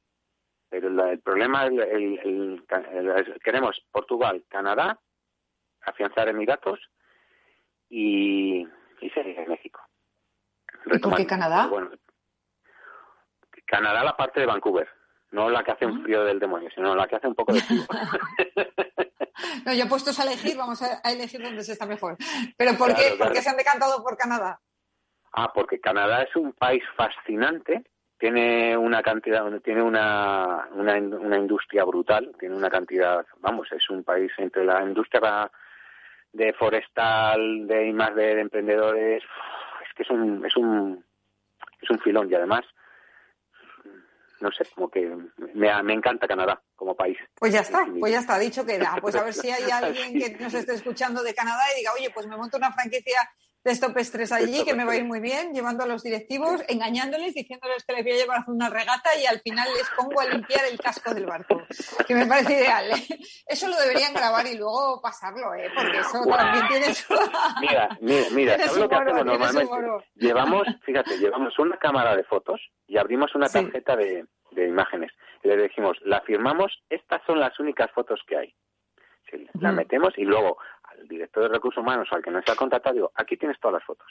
[0.81, 2.65] pero el problema, el, el,
[3.43, 5.01] queremos Portugal, Canadá,
[5.83, 6.81] afianzar Emiratos
[7.89, 9.81] y, y en México.
[10.87, 11.67] ¿Y por qué Canadá?
[11.69, 11.91] Bueno,
[13.65, 14.89] Canadá la parte de Vancouver,
[15.31, 16.03] no la que hace un ah.
[16.03, 17.83] frío del demonio, sino la que hace un poco de frío.
[19.65, 22.17] no, yo puestos a elegir, vamos a, elegir dónde se está mejor.
[22.57, 24.61] Pero ¿por, qué, ¿por qué se han decantado por Canadá?
[25.33, 27.85] Ah, porque Canadá es un país fascinante
[28.19, 34.05] tiene una cantidad, tiene una, una, una industria brutal, tiene una cantidad, vamos, es un
[34.05, 35.51] país entre la industria
[36.33, 41.05] de forestal, de más de, emprendedores, es que es un, es un,
[41.81, 42.65] es un filón y además
[44.41, 45.01] no sé, como que
[45.55, 47.17] me, me, encanta Canadá como país.
[47.39, 48.99] Pues ya está, pues ya está, dicho que da.
[49.01, 52.11] Pues a ver si hay alguien que nos esté escuchando de Canadá y diga, oye,
[52.11, 53.19] pues me monto una franquicia
[53.67, 56.63] de Stop Stress allí, que me va a ir muy bien, llevando a los directivos,
[56.69, 60.27] engañándoles, diciéndoles que les voy a llevar una regata y al final les pongo a
[60.27, 61.63] limpiar el casco del barco,
[62.07, 62.91] que me parece ideal.
[62.91, 63.19] ¿eh?
[63.47, 65.71] Eso lo deberían grabar y luego pasarlo, ¿eh?
[65.75, 67.15] porque eso también tiene su...
[67.61, 69.73] Mira, mira, mira ¿sabes lo que hacemos normalmente?
[70.15, 75.13] Llevamos, fíjate, llevamos una cámara de fotos y abrimos una tarjeta de, de imágenes
[75.47, 78.55] le decimos, la firmamos, estas son las únicas fotos que hay.
[79.61, 80.59] la metemos y luego
[80.99, 83.85] al director de recursos humanos al que nos ha contratado, digo, aquí tienes todas las
[83.85, 84.07] fotos.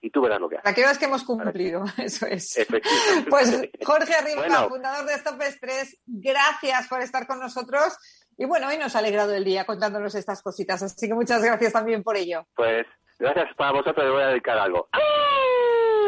[0.00, 0.62] Y tú verás lo que hace.
[0.62, 2.66] Para que veas que hemos cumplido, eso es.
[3.28, 7.96] Pues Jorge Arriba, fundador de Stop Stress, gracias por estar con nosotros.
[8.36, 11.72] Y bueno, hoy nos ha alegrado el día contándonos estas cositas, así que muchas gracias
[11.72, 12.46] también por ello.
[12.54, 12.86] Pues
[13.18, 14.88] gracias para vosotros, le voy a dedicar algo.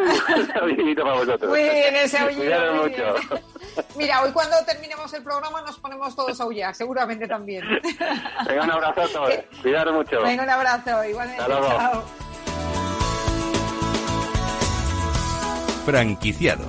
[0.96, 1.50] para vosotros.
[1.50, 2.74] Muy bien, ese aullido.
[2.74, 3.14] mucho.
[3.96, 7.64] Mira, hoy cuando terminemos el programa nos ponemos todos a aullar, seguramente también.
[8.46, 9.34] Venga, un abrazo a todos.
[9.62, 10.22] Cuidado mucho.
[10.22, 11.04] Venga, un abrazo.
[11.04, 11.44] Igualmente.
[11.46, 12.04] Chao.
[15.84, 16.66] Franquiciados.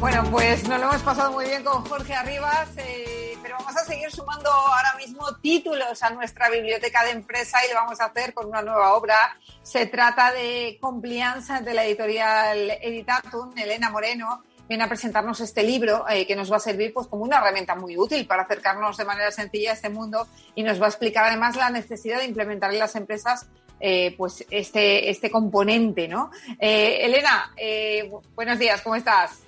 [0.00, 2.68] Bueno, pues nos lo hemos pasado muy bien con Jorge Arribas.
[2.76, 3.13] Eh
[3.58, 8.00] vamos a seguir sumando ahora mismo títulos a nuestra biblioteca de empresa y lo vamos
[8.00, 9.36] a hacer con una nueva obra.
[9.62, 16.06] Se trata de Compliance de la editorial Editatum, Elena Moreno viene a presentarnos este libro
[16.08, 19.04] eh, que nos va a servir pues como una herramienta muy útil para acercarnos de
[19.04, 22.72] manera sencilla a este mundo y nos va a explicar además la necesidad de implementar
[22.72, 23.46] en las empresas
[23.78, 26.30] eh, pues este, este componente, ¿no?
[26.58, 27.52] Eh, Elena,
[28.34, 29.42] buenos días, ¿cómo estás?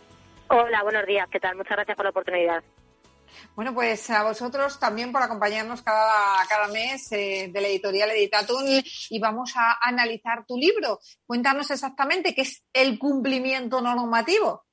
[0.49, 1.57] Hola, buenos días, ¿qué tal?
[1.57, 2.63] Muchas gracias por la oportunidad.
[3.55, 8.65] Bueno, pues a vosotros también por acompañarnos cada, cada mes eh, de la editorial Editatum
[9.11, 10.99] y vamos a analizar tu libro.
[11.27, 14.67] Cuéntanos exactamente qué es el cumplimiento normativo.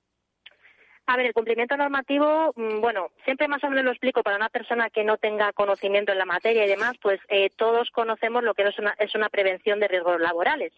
[1.05, 4.49] A ver, el cumplimiento normativo, mm, bueno, siempre más o menos lo explico para una
[4.49, 8.53] persona que no tenga conocimiento en la materia y demás, pues eh, todos conocemos lo
[8.53, 10.71] que es una, es una prevención de riesgos laborales.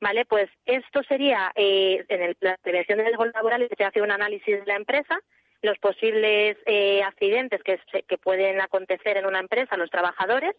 [0.00, 0.24] ¿Vale?
[0.24, 4.66] Pues esto sería, eh, en la prevención de riesgos laborales se hace un análisis de
[4.66, 5.20] la empresa,
[5.62, 10.54] los posibles eh, accidentes que, que pueden acontecer en una empresa los trabajadores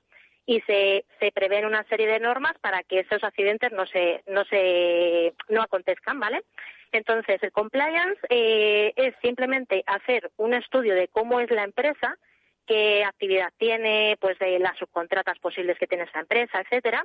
[0.45, 4.43] y se, se prevén una serie de normas para que esos accidentes no se no
[4.45, 6.43] se no acontezcan, ¿vale?
[6.91, 12.17] Entonces el compliance eh, es simplemente hacer un estudio de cómo es la empresa,
[12.65, 17.03] qué actividad tiene, pues de las subcontratas posibles que tiene esa empresa, etcétera,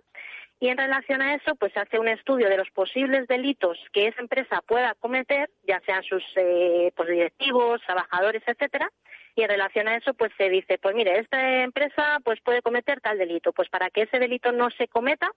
[0.61, 4.09] y en relación a eso, pues se hace un estudio de los posibles delitos que
[4.09, 8.91] esa empresa pueda cometer, ya sean sus eh, pues, directivos, trabajadores, etcétera,
[9.39, 13.01] y en relación a eso, pues se dice, pues mire, esta empresa pues puede cometer
[13.01, 13.53] tal delito.
[13.53, 15.31] Pues para que ese delito no se cometa,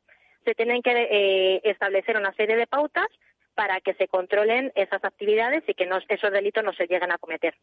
[0.44, 3.06] se tienen que eh, establecer una serie de pautas
[3.54, 7.20] para que se controlen esas actividades y que no, esos delitos no se lleguen a
[7.20, 7.54] cometer.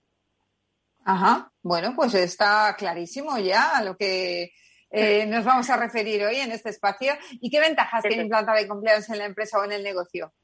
[1.09, 4.51] Ajá, bueno, pues está clarísimo ya lo que
[4.91, 7.15] eh, nos vamos a referir hoy en este espacio.
[7.41, 10.35] ¿Y qué ventajas tiene implantar el compliance en la empresa o en el negocio?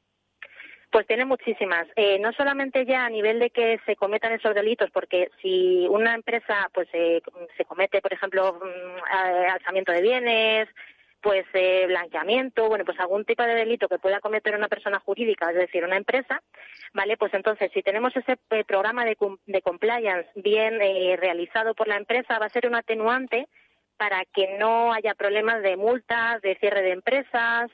[0.90, 1.86] Pues tiene muchísimas.
[1.96, 6.14] Eh, no solamente ya a nivel de que se cometan esos delitos, porque si una
[6.14, 7.20] empresa pues eh,
[7.58, 10.68] se comete, por ejemplo, mm, alzamiento de bienes,
[11.24, 11.46] pues
[11.86, 15.82] blanqueamiento, bueno, pues algún tipo de delito que pueda cometer una persona jurídica, es decir,
[15.82, 16.42] una empresa,
[16.92, 17.16] ¿vale?
[17.16, 19.16] Pues entonces, si tenemos ese programa de,
[19.46, 20.78] de compliance bien
[21.18, 23.48] realizado por la empresa, va a ser un atenuante
[23.96, 27.70] para que no haya problemas de multas, de cierre de empresas,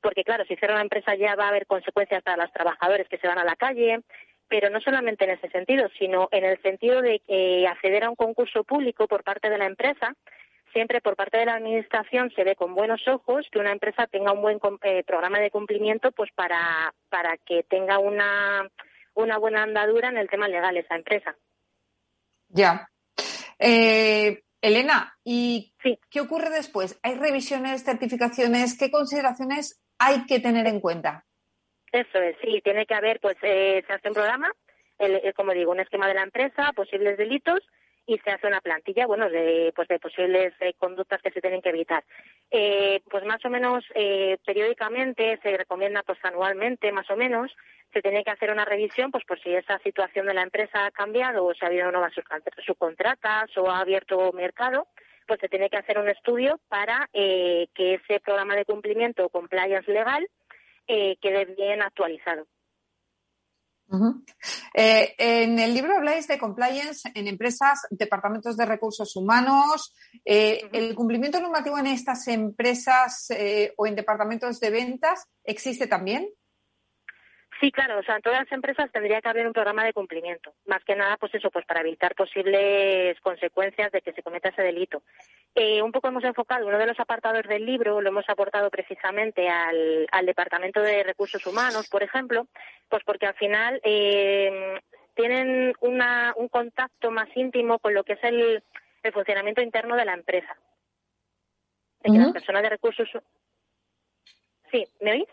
[0.00, 3.18] porque claro, si cierra una empresa ya va a haber consecuencias para los trabajadores que
[3.18, 3.98] se van a la calle,
[4.46, 8.62] pero no solamente en ese sentido, sino en el sentido de acceder a un concurso
[8.62, 10.14] público por parte de la empresa,
[10.72, 14.32] siempre por parte de la administración se ve con buenos ojos que una empresa tenga
[14.32, 18.68] un buen eh, programa de cumplimiento, pues para para que tenga una
[19.14, 21.36] una buena andadura en el tema legal esa empresa.
[22.48, 22.88] Ya.
[23.58, 25.74] Eh, Elena, ¿y
[26.10, 26.98] qué ocurre después?
[27.02, 28.78] ¿Hay revisiones, certificaciones?
[28.78, 31.24] ¿Qué consideraciones hay que tener en cuenta?
[31.90, 34.50] Eso es, sí, tiene que haber, pues eh, se hace un programa,
[35.36, 37.60] como digo, un esquema de la empresa, posibles delitos
[38.06, 41.62] y se hace una plantilla, bueno, de, pues de posibles eh, conductas que se tienen
[41.62, 42.04] que evitar.
[42.50, 43.84] Eh, pues más o menos
[44.44, 47.50] periódicamente se recomienda, pues anualmente más o menos,
[47.92, 50.90] se tiene que hacer una revisión, pues por si esa situación de la empresa ha
[50.90, 52.12] cambiado o si ha habido nuevas
[52.64, 54.88] subcontratas o ha abierto mercado,
[55.26, 59.28] pues se tiene que hacer un estudio para eh, que ese programa de cumplimiento o
[59.28, 60.26] compliance legal
[60.86, 62.46] eh, quede bien actualizado.
[64.74, 69.94] Eh, en el libro habláis de compliance en empresas, departamentos de recursos humanos.
[70.24, 73.28] Eh, ¿El cumplimiento normativo en estas empresas
[73.76, 76.28] o en departamentos de ventas existe también?
[77.62, 80.52] Sí, claro, o sea, en todas las empresas tendría que haber un programa de cumplimiento.
[80.66, 84.62] Más que nada, pues eso, pues para evitar posibles consecuencias de que se cometa ese
[84.62, 85.04] delito.
[85.54, 89.48] Eh, un poco hemos enfocado uno de los apartados del libro, lo hemos aportado precisamente
[89.48, 92.46] al, Departamento de Recursos Humanos, por ejemplo,
[92.88, 94.80] pues porque al final eh,
[95.14, 98.62] tienen una, un contacto más íntimo con lo que es el,
[99.02, 100.56] el funcionamiento interno de la empresa.
[102.02, 103.08] De que las personas de recursos.
[104.70, 105.28] Sí, ¿me oís?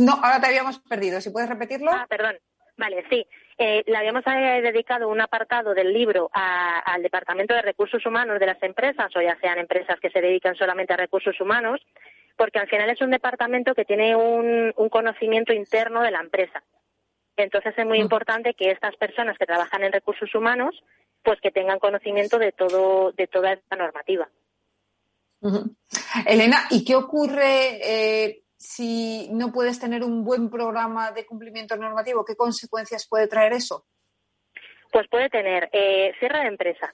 [0.00, 1.20] no, ahora te habíamos perdido.
[1.20, 1.90] Si puedes repetirlo.
[1.90, 2.36] Ah, perdón.
[2.76, 3.26] Vale, sí.
[3.58, 8.46] Eh, le habíamos eh, dedicado un apartado del libro al Departamento de Recursos Humanos de
[8.46, 11.80] las empresas, o ya sean empresas que se dedican solamente a recursos humanos,
[12.36, 16.62] porque al final es un departamento que tiene un, conocimiento interno de la empresa.
[17.36, 18.02] Entonces es muy mm.
[18.02, 20.74] importante que estas personas que trabajan en recursos humanos,
[21.22, 24.28] pues que tengan conocimiento de todo, de toda esta normativa.
[26.26, 27.78] Elena, ¿y qué ocurre?
[27.82, 33.52] Eh, si no puedes tener un buen programa de cumplimiento normativo, ¿qué consecuencias puede traer
[33.52, 33.84] eso?
[34.90, 36.92] Pues puede tener eh, cierre de empresa,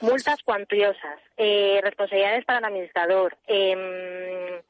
[0.00, 4.62] multas cuantiosas, eh, responsabilidades para el administrador, em,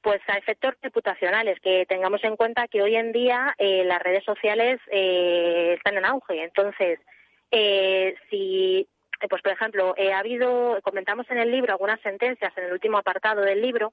[0.00, 4.24] pues a efectos reputacionales, que tengamos en cuenta que hoy en día eh, las redes
[4.24, 6.44] sociales están en auge.
[6.44, 7.00] Entonces,
[8.30, 8.86] si,
[9.28, 13.42] pues por ejemplo, ha habido, comentamos en el libro algunas sentencias en el último apartado
[13.42, 13.92] del libro,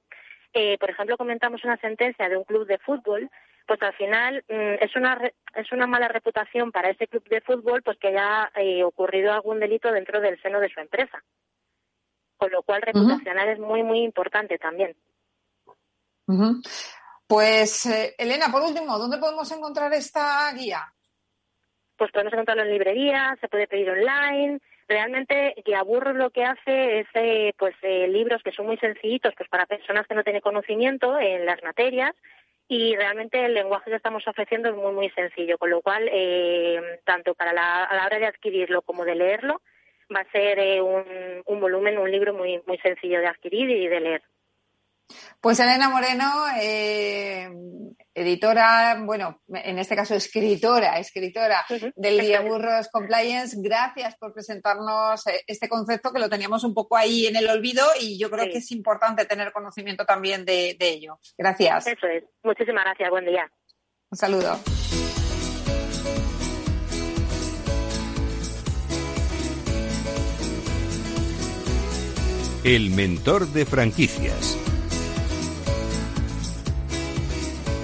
[0.58, 3.30] eh, por ejemplo, comentamos una sentencia de un club de fútbol,
[3.66, 5.20] pues al final mm, es una
[5.54, 9.60] es una mala reputación para ese club de fútbol, pues que haya eh, ocurrido algún
[9.60, 11.22] delito dentro del seno de su empresa.
[12.38, 14.96] Con lo cual, reputacional es muy, muy importante también.
[17.26, 20.80] Pues, eh, Elena, por último, ¿dónde podemos encontrar esta guía?
[21.98, 24.58] Pues podemos encontrarlo en librerías, se puede pedir online,
[24.88, 29.48] realmente Guiaburro lo que hace es eh, pues eh, libros que son muy sencillitos pues
[29.48, 32.12] para personas que no tienen conocimiento en las materias
[32.68, 37.00] y realmente el lenguaje que estamos ofreciendo es muy muy sencillo con lo cual eh,
[37.04, 39.60] tanto para la, a la hora de adquirirlo como de leerlo
[40.14, 41.04] va a ser un,
[41.44, 44.22] un volumen un libro muy muy sencillo de adquirir y de leer
[45.40, 47.48] pues Elena Moreno, eh,
[48.14, 55.42] editora, bueno, en este caso escritora, escritora del Guía Burros Compliance, gracias por presentarnos eh,
[55.46, 58.58] este concepto que lo teníamos un poco ahí en el olvido y yo creo que
[58.58, 61.20] es importante tener conocimiento también de, de ello.
[61.36, 61.86] Gracias.
[61.86, 62.24] Eso es.
[62.42, 63.10] Muchísimas gracias.
[63.10, 63.50] Buen día.
[64.10, 64.58] Un saludo.
[72.64, 74.65] El mentor de franquicias.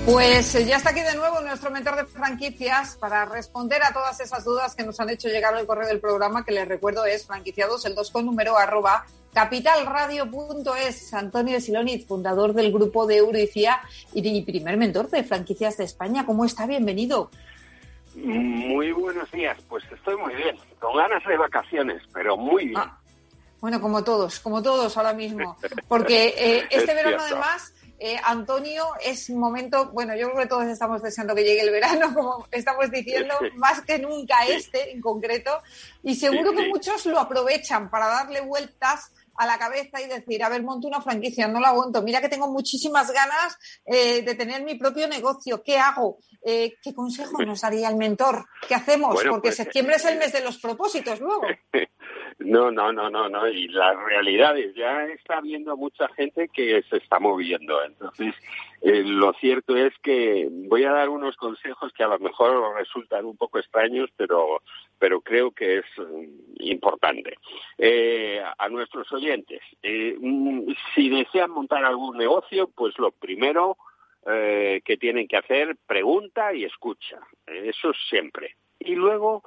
[0.04, 4.18] Pues eh, ya está aquí de nuevo nuestro mentor de franquicias para responder a todas
[4.18, 7.24] esas dudas que nos han hecho llegar al correo del programa, que les recuerdo es
[7.24, 11.14] franquiciados el 2 con número arroba capitalradio.es.
[11.14, 13.80] Antonio Siloniz, fundador del grupo de Euricia
[14.12, 16.26] y primer mentor de franquicias de España.
[16.26, 16.66] ¿Cómo está?
[16.66, 17.30] Bienvenido.
[18.16, 19.56] Muy buenos días.
[19.68, 22.76] Pues estoy muy bien, con ganas de vacaciones, pero muy bien.
[22.76, 22.98] Ah,
[23.60, 25.56] bueno, como todos, como todos ahora mismo.
[25.88, 27.72] Porque eh, este verano además
[28.04, 32.12] eh, Antonio, es momento, bueno, yo creo que todos estamos deseando que llegue el verano,
[32.14, 35.62] como estamos diciendo, más que nunca este en concreto,
[36.02, 40.48] y seguro que muchos lo aprovechan para darle vueltas a la cabeza y decir, a
[40.48, 44.64] ver, monto una franquicia, no la aguanto, mira que tengo muchísimas ganas eh, de tener
[44.64, 46.18] mi propio negocio, ¿qué hago?
[46.44, 48.46] Eh, ¿Qué consejo nos daría el mentor?
[48.66, 49.14] ¿Qué hacemos?
[49.14, 51.42] Porque pues, septiembre es el mes de los propósitos luego.
[52.44, 53.48] No, no, no, no, no.
[53.48, 57.82] Y las realidades, ya está viendo mucha gente que se está moviendo.
[57.84, 58.34] Entonces,
[58.80, 63.24] eh, lo cierto es que voy a dar unos consejos que a lo mejor resultan
[63.24, 64.62] un poco extraños, pero,
[64.98, 67.36] pero creo que es mm, importante.
[67.78, 73.76] Eh, a nuestros oyentes, eh, mm, si desean montar algún negocio, pues lo primero
[74.24, 77.18] que tienen que hacer, pregunta y escucha.
[77.44, 78.54] Eso siempre.
[78.78, 79.42] Y luego,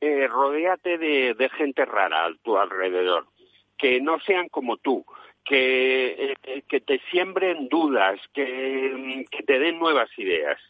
[0.00, 3.26] eh, rodéate de, gente rara a tu alrededor,
[3.78, 5.04] que no sean como tú,
[5.44, 10.60] que, eh, te siembren dudas, que, te den nuevas ideas.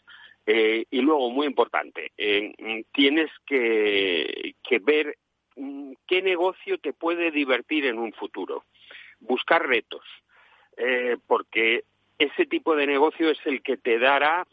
[0.45, 2.53] Eh, y luego, muy importante, eh,
[2.93, 5.17] tienes que, que ver
[5.57, 8.63] mm, qué negocio te puede divertir en un futuro.
[9.19, 10.05] Buscar retos,
[11.25, 11.83] porque
[12.19, 14.45] ese tipo de negocio es el que te dará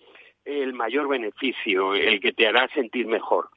[0.46, 3.50] el mayor beneficio, el que te hará sentir mejor.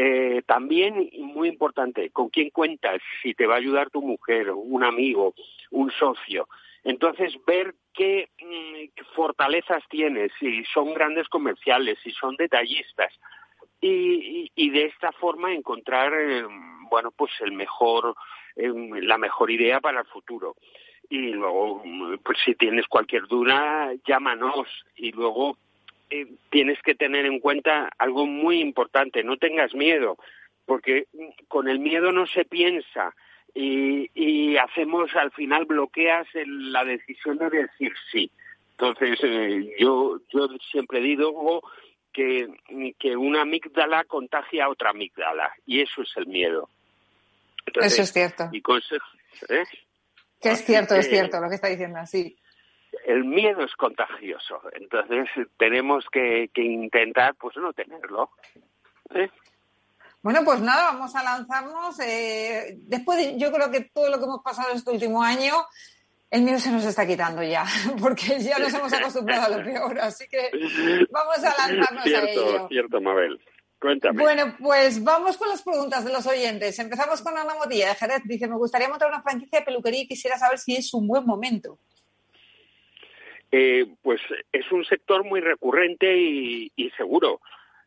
[0.00, 4.84] Eh, también, muy importante, con quién cuentas, si te va a ayudar tu mujer, un
[4.84, 5.34] amigo,
[5.72, 6.48] un socio.
[6.84, 13.12] Entonces, ver qué, mm, fortalezas tienes, si son grandes comerciales, si son detallistas.
[13.80, 16.44] Y, y, de esta forma encontrar, eh,
[16.88, 18.14] bueno, pues el mejor,
[18.54, 18.72] eh,
[19.02, 20.54] la mejor idea para el futuro.
[21.10, 21.82] Y luego,
[22.22, 24.68] pues si tienes cualquier duda, llámanos.
[24.96, 25.56] Y luego
[26.10, 30.18] eh, tienes que tener en cuenta algo muy importante, no tengas miedo,
[30.66, 31.06] porque
[31.48, 33.14] con el miedo no se piensa
[33.54, 38.30] y, y hacemos al final bloqueas la decisión de decir sí.
[38.72, 41.62] Entonces, eh, yo, yo siempre digo
[42.12, 42.48] que,
[42.98, 46.68] que una amígdala contagia a otra amígdala y eso es el miedo.
[47.74, 48.48] eso es cierto.
[48.52, 49.06] Y consejo,
[49.48, 49.64] ¿eh?
[50.40, 52.36] Que es cierto, es cierto lo que está diciendo, sí.
[53.06, 58.30] El miedo es contagioso, entonces tenemos que, que intentar, pues no tenerlo.
[59.14, 59.30] ¿eh?
[60.22, 61.98] Bueno, pues nada, vamos a lanzarnos.
[62.00, 65.54] Eh, después, de, yo creo que todo lo que hemos pasado este último año,
[66.30, 67.64] el miedo se nos está quitando ya,
[68.00, 69.98] porque ya nos hemos acostumbrado a lo peor.
[70.00, 70.50] Así que
[71.10, 72.68] vamos a lanzarnos cierto, a ello.
[72.68, 73.40] Cierto, Mabel.
[73.80, 74.20] Cuéntame.
[74.20, 76.76] Bueno, pues vamos con las preguntas de los oyentes.
[76.80, 78.22] Empezamos con Ana Motilla de Jerez.
[78.24, 81.24] Dice, me gustaría montar una franquicia de peluquería y quisiera saber si es un buen
[81.24, 81.78] momento.
[83.50, 84.20] Eh, pues
[84.52, 87.40] es un sector muy recurrente y, seguro.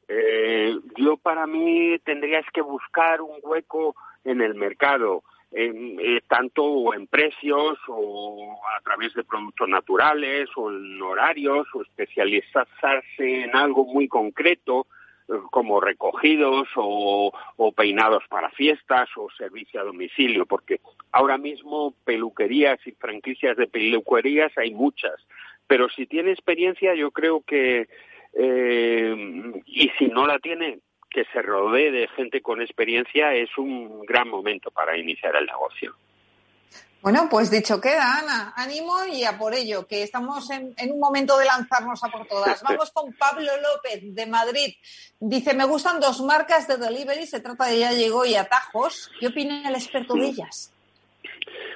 [0.08, 7.08] Eh, yo para mí tendrías que buscar un hueco en el mercado, eh, tanto en
[7.08, 14.08] precios o a través de productos naturales o en horarios o especializarse en algo muy
[14.08, 14.88] concreto
[15.32, 17.32] eh, como recogidos o,
[17.76, 20.82] peinados para fiestas o servicio a domicilio, porque
[21.12, 25.16] ahora mismo peluquerías y franquicias de peluquerías hay muchas,
[25.72, 27.88] pero si tiene experiencia yo creo que
[28.34, 29.16] eh,
[29.66, 34.28] y si no la tiene, que se rodee de gente con experiencia es un gran
[34.28, 35.96] momento para iniciar el negocio.
[37.02, 41.00] Bueno, pues dicho queda, Ana, ánimo y a por ello, que estamos en, en, un
[41.00, 42.62] momento de lanzarnos a por todas.
[42.70, 44.76] Vamos con Pablo López de Madrid.
[45.22, 49.10] Dice, me gustan dos marcas de delivery, se trata de Ya Llegó y Atajos.
[49.22, 50.74] ¿Qué opina el experto de ellas?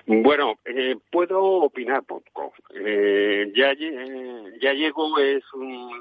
[0.05, 2.53] Bueno, eh, puedo opinar poco.
[2.73, 5.91] Eh, ya, eh, ya llegó es un,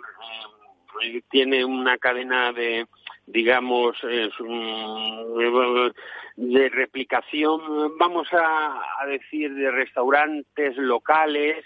[1.03, 2.87] eh, tiene una cadena de,
[3.27, 5.93] digamos, es un,
[6.37, 11.65] de replicación, vamos a, a, decir, de restaurantes locales.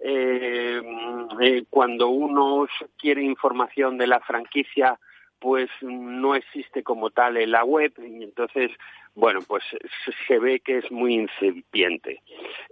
[0.00, 0.80] Eh,
[1.70, 4.98] cuando uno quiere información de la franquicia,
[5.38, 8.70] pues no existe como tal en la web y entonces
[9.18, 9.64] bueno, pues
[10.28, 12.22] se ve que es muy incipiente.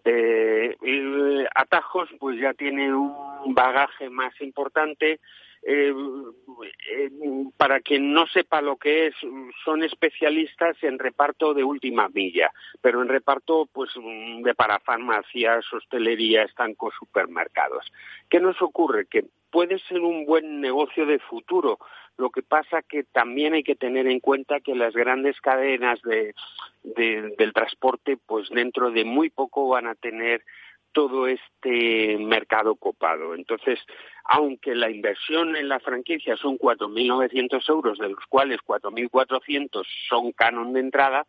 [0.05, 0.77] Eh,
[1.57, 5.19] atajos, pues ya tiene un bagaje más importante.
[5.69, 5.93] Eh,
[6.89, 7.11] eh,
[7.57, 9.15] para quien no sepa lo que es,
[9.65, 16.45] son especialistas en reparto de última milla, pero en reparto pues de para farmacias, hostelería,
[16.45, 17.91] estancos, supermercados.
[18.31, 19.07] ¿Qué nos ocurre?
[19.07, 21.79] Que puede ser un buen negocio de futuro,
[22.19, 26.35] lo que pasa que también hay que tener en cuenta que las grandes cadenas de,
[26.83, 30.43] de, del transporte, pues dentro de muy poco van a tener
[30.93, 33.35] todo este mercado copado.
[33.35, 33.79] Entonces,
[34.25, 40.73] aunque la inversión en la franquicia son 4.900 euros, de los cuales 4.400 son canon
[40.73, 41.27] de entrada,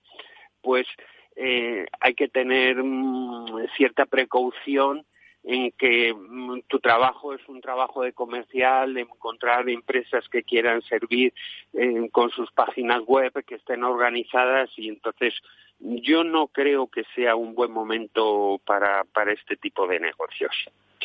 [0.62, 0.88] pues
[1.36, 5.06] eh, hay que tener mmm, cierta precaución
[5.44, 10.82] en que mm, tu trabajo es un trabajo de comercial, de encontrar empresas que quieran
[10.84, 11.34] servir
[11.74, 15.34] eh, con sus páginas web, que estén organizadas y entonces
[15.80, 20.54] yo no creo que sea un buen momento para, para este tipo de negocios,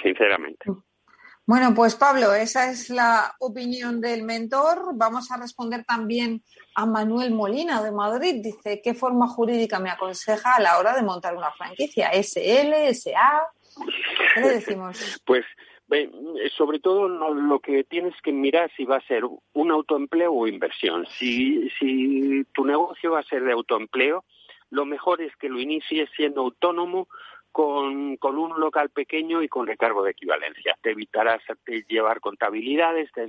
[0.01, 0.71] sinceramente.
[1.45, 4.93] Bueno, pues Pablo, esa es la opinión del mentor.
[4.95, 6.43] Vamos a responder también
[6.77, 8.41] a Manuel Molina de Madrid.
[8.43, 12.11] Dice, ¿qué forma jurídica me aconseja a la hora de montar una franquicia?
[12.13, 13.43] ¿SL, SA?
[14.35, 15.23] ¿Qué le decimos?
[15.25, 15.45] Pues
[16.57, 21.07] sobre todo lo que tienes que mirar si va a ser un autoempleo o inversión.
[21.07, 24.25] Si, si tu negocio va a ser de autoempleo,
[24.71, 27.09] lo mejor es que lo inicies siendo autónomo
[27.51, 30.79] con, con, un local pequeño y con recargo de equivalencia.
[30.81, 33.27] Te evitarás te llevar contabilidades, te,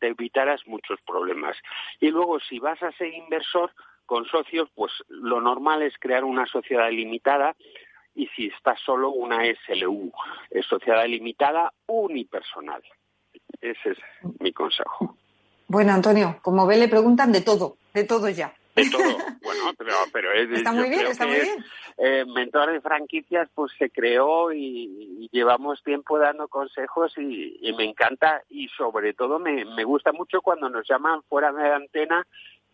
[0.00, 1.56] te, evitarás muchos problemas.
[2.00, 3.70] Y luego, si vas a ser inversor
[4.04, 7.54] con socios, pues lo normal es crear una sociedad limitada
[8.16, 10.10] y si estás solo, una SLU,
[10.68, 12.82] sociedad limitada unipersonal.
[13.60, 13.98] Ese es
[14.40, 15.16] mi consejo.
[15.68, 18.54] Bueno, Antonio, como ve, le preguntan de todo, de todo ya.
[18.74, 19.02] De todo,
[19.42, 21.64] bueno, pero, pero es, está muy bien, está muy bien.
[21.98, 27.72] Eh, mentor de franquicias, pues se creó y, y llevamos tiempo dando consejos y, y,
[27.72, 31.76] me encanta y sobre todo me, me gusta mucho cuando nos llaman fuera de la
[31.76, 32.26] antena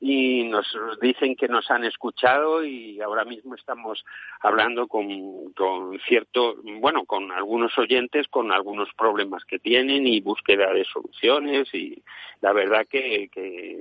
[0.04, 0.66] y nos
[1.00, 4.04] dicen que nos han escuchado y ahora mismo estamos
[4.40, 10.72] hablando con, con cierto, bueno, con algunos oyentes con algunos problemas que tienen y búsqueda
[10.72, 12.02] de soluciones y
[12.40, 13.78] la verdad que, que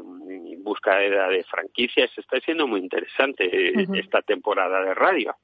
[0.59, 5.35] búsqueda de franquicias está siendo muy interesante esta temporada de radio.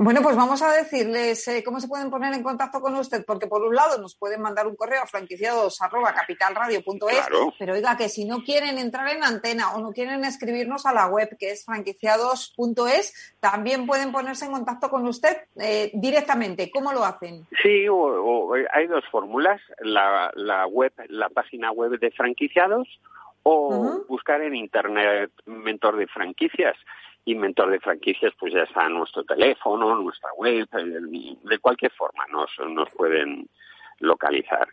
[0.00, 3.48] Bueno, pues vamos a decirles eh, cómo se pueden poner en contacto con usted, porque
[3.48, 5.80] por un lado nos pueden mandar un correo a franquiciados
[7.58, 11.08] pero oiga que si no quieren entrar en antena o no quieren escribirnos a la
[11.08, 16.70] web que es franquiciados.es, también pueden ponerse en contacto con usted eh, directamente.
[16.70, 17.46] ¿Cómo lo hacen?
[17.60, 17.86] Sí,
[18.72, 20.30] hay dos fórmulas, la,
[20.68, 22.86] web, la página web de franquiciados
[23.42, 26.76] o buscar en internet mentor de franquicias
[27.32, 32.90] inventor de franquicias, pues ya está nuestro teléfono, nuestra web, de cualquier forma nos, nos
[32.90, 33.48] pueden
[34.00, 34.68] localizar.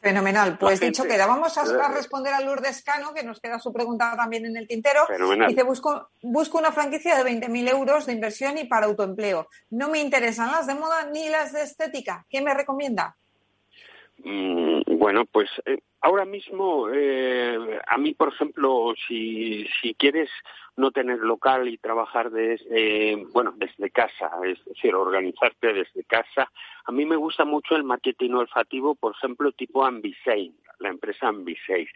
[0.00, 0.56] Fenomenal.
[0.58, 4.46] Pues dicho queda, vamos a, responder a Lourdes Cano, que nos queda su pregunta también
[4.46, 5.04] en el tintero.
[5.06, 5.48] Fenomenal.
[5.48, 9.48] Dice, busco, busco una franquicia de 20.000 euros de inversión y para autoempleo.
[9.70, 12.24] No me interesan las de moda ni las de estética.
[12.30, 13.16] ¿Qué me recomienda?
[14.18, 20.30] Mm, bueno, pues eh, ahora mismo, eh, a mí, por ejemplo, si, si quieres
[20.76, 26.50] no tener local y trabajar desde, bueno, desde casa, es decir, organizarte desde casa,
[26.84, 31.88] a mí me gusta mucho el marketing olfativo, por ejemplo, tipo Ambisein, la empresa Ambisein.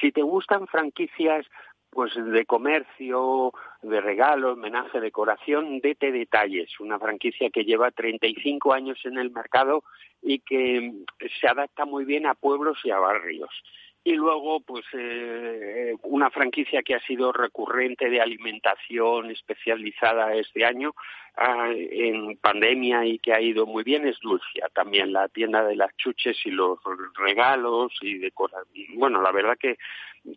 [0.00, 1.46] Si te gustan franquicias
[1.90, 6.78] pues de comercio, de regalo, homenaje, decoración, dete detalles.
[6.80, 9.84] Una franquicia que lleva 35 años en el mercado
[10.22, 10.92] y que
[11.40, 13.50] se adapta muy bien a pueblos y a barrios.
[14.04, 20.94] Y luego, pues, eh, una franquicia que ha sido recurrente de alimentación especializada este año
[21.38, 25.76] ah, en pandemia y que ha ido muy bien es Dulcia, también la tienda de
[25.76, 26.78] las chuches y los
[27.14, 28.66] regalos y de cosas.
[28.94, 29.78] Bueno, la verdad que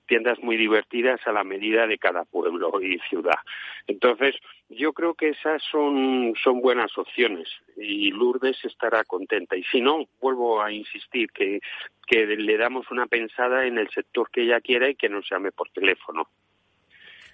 [0.05, 3.39] tiendas muy divertidas a la medida de cada pueblo y ciudad.
[3.87, 4.35] Entonces,
[4.69, 9.55] yo creo que esas son, son buenas opciones y Lourdes estará contenta.
[9.55, 11.59] Y si no, vuelvo a insistir que,
[12.07, 15.51] que le damos una pensada en el sector que ella quiera y que nos llame
[15.51, 16.27] por teléfono.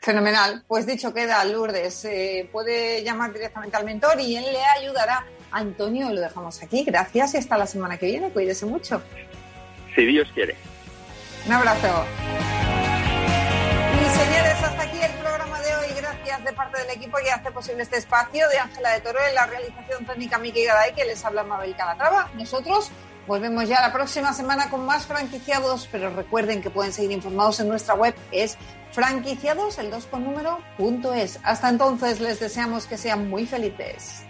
[0.01, 0.63] Fenomenal.
[0.67, 5.25] Pues dicho queda, Lourdes, eh, puede llamar directamente al mentor y él le ayudará.
[5.51, 6.83] Antonio, lo dejamos aquí.
[6.83, 8.29] Gracias y hasta la semana que viene.
[8.29, 9.01] Cuídese mucho.
[9.95, 10.55] Si Dios quiere.
[11.45, 12.05] Un abrazo.
[13.93, 15.87] Y señores, hasta aquí el programa de hoy.
[15.95, 19.35] Gracias de parte del equipo que hace posible este espacio de Ángela de Toro en
[19.35, 22.29] la realización técnica Miki Garay, que les habla Mabel Calatrava.
[22.35, 22.91] Nosotros
[23.27, 27.67] volvemos ya la próxima semana con más franquiciados, pero recuerden que pueden seguir informados en
[27.67, 28.57] nuestra web, es
[28.91, 31.39] franquiciados, el 2 con número, punto es.
[31.43, 34.26] Hasta entonces les deseamos que sean muy felices.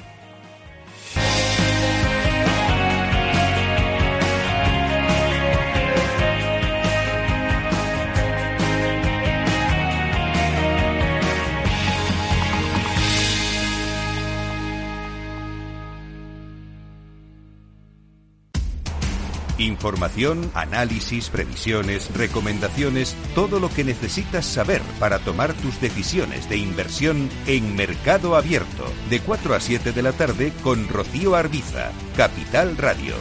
[19.58, 27.30] Información, análisis, previsiones, recomendaciones, todo lo que necesitas saber para tomar tus decisiones de inversión
[27.48, 33.16] en Mercado Abierto, de 4 a 7 de la tarde con Rocío Arbiza, Capital Radio.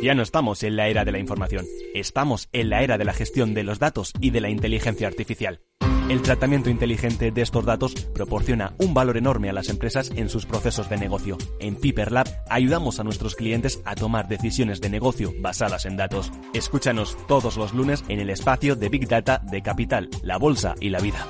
[0.00, 3.12] Ya no estamos en la era de la información, estamos en la era de la
[3.12, 5.60] gestión de los datos y de la inteligencia artificial.
[6.08, 10.46] El tratamiento inteligente de estos datos proporciona un valor enorme a las empresas en sus
[10.46, 11.36] procesos de negocio.
[11.60, 16.32] En Piper Lab ayudamos a nuestros clientes a tomar decisiones de negocio basadas en datos.
[16.54, 20.88] Escúchanos todos los lunes en el espacio de Big Data de Capital, la Bolsa y
[20.88, 21.26] la Vida.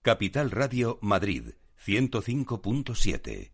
[0.00, 1.52] Capital Radio Madrid
[1.84, 3.53] 105.7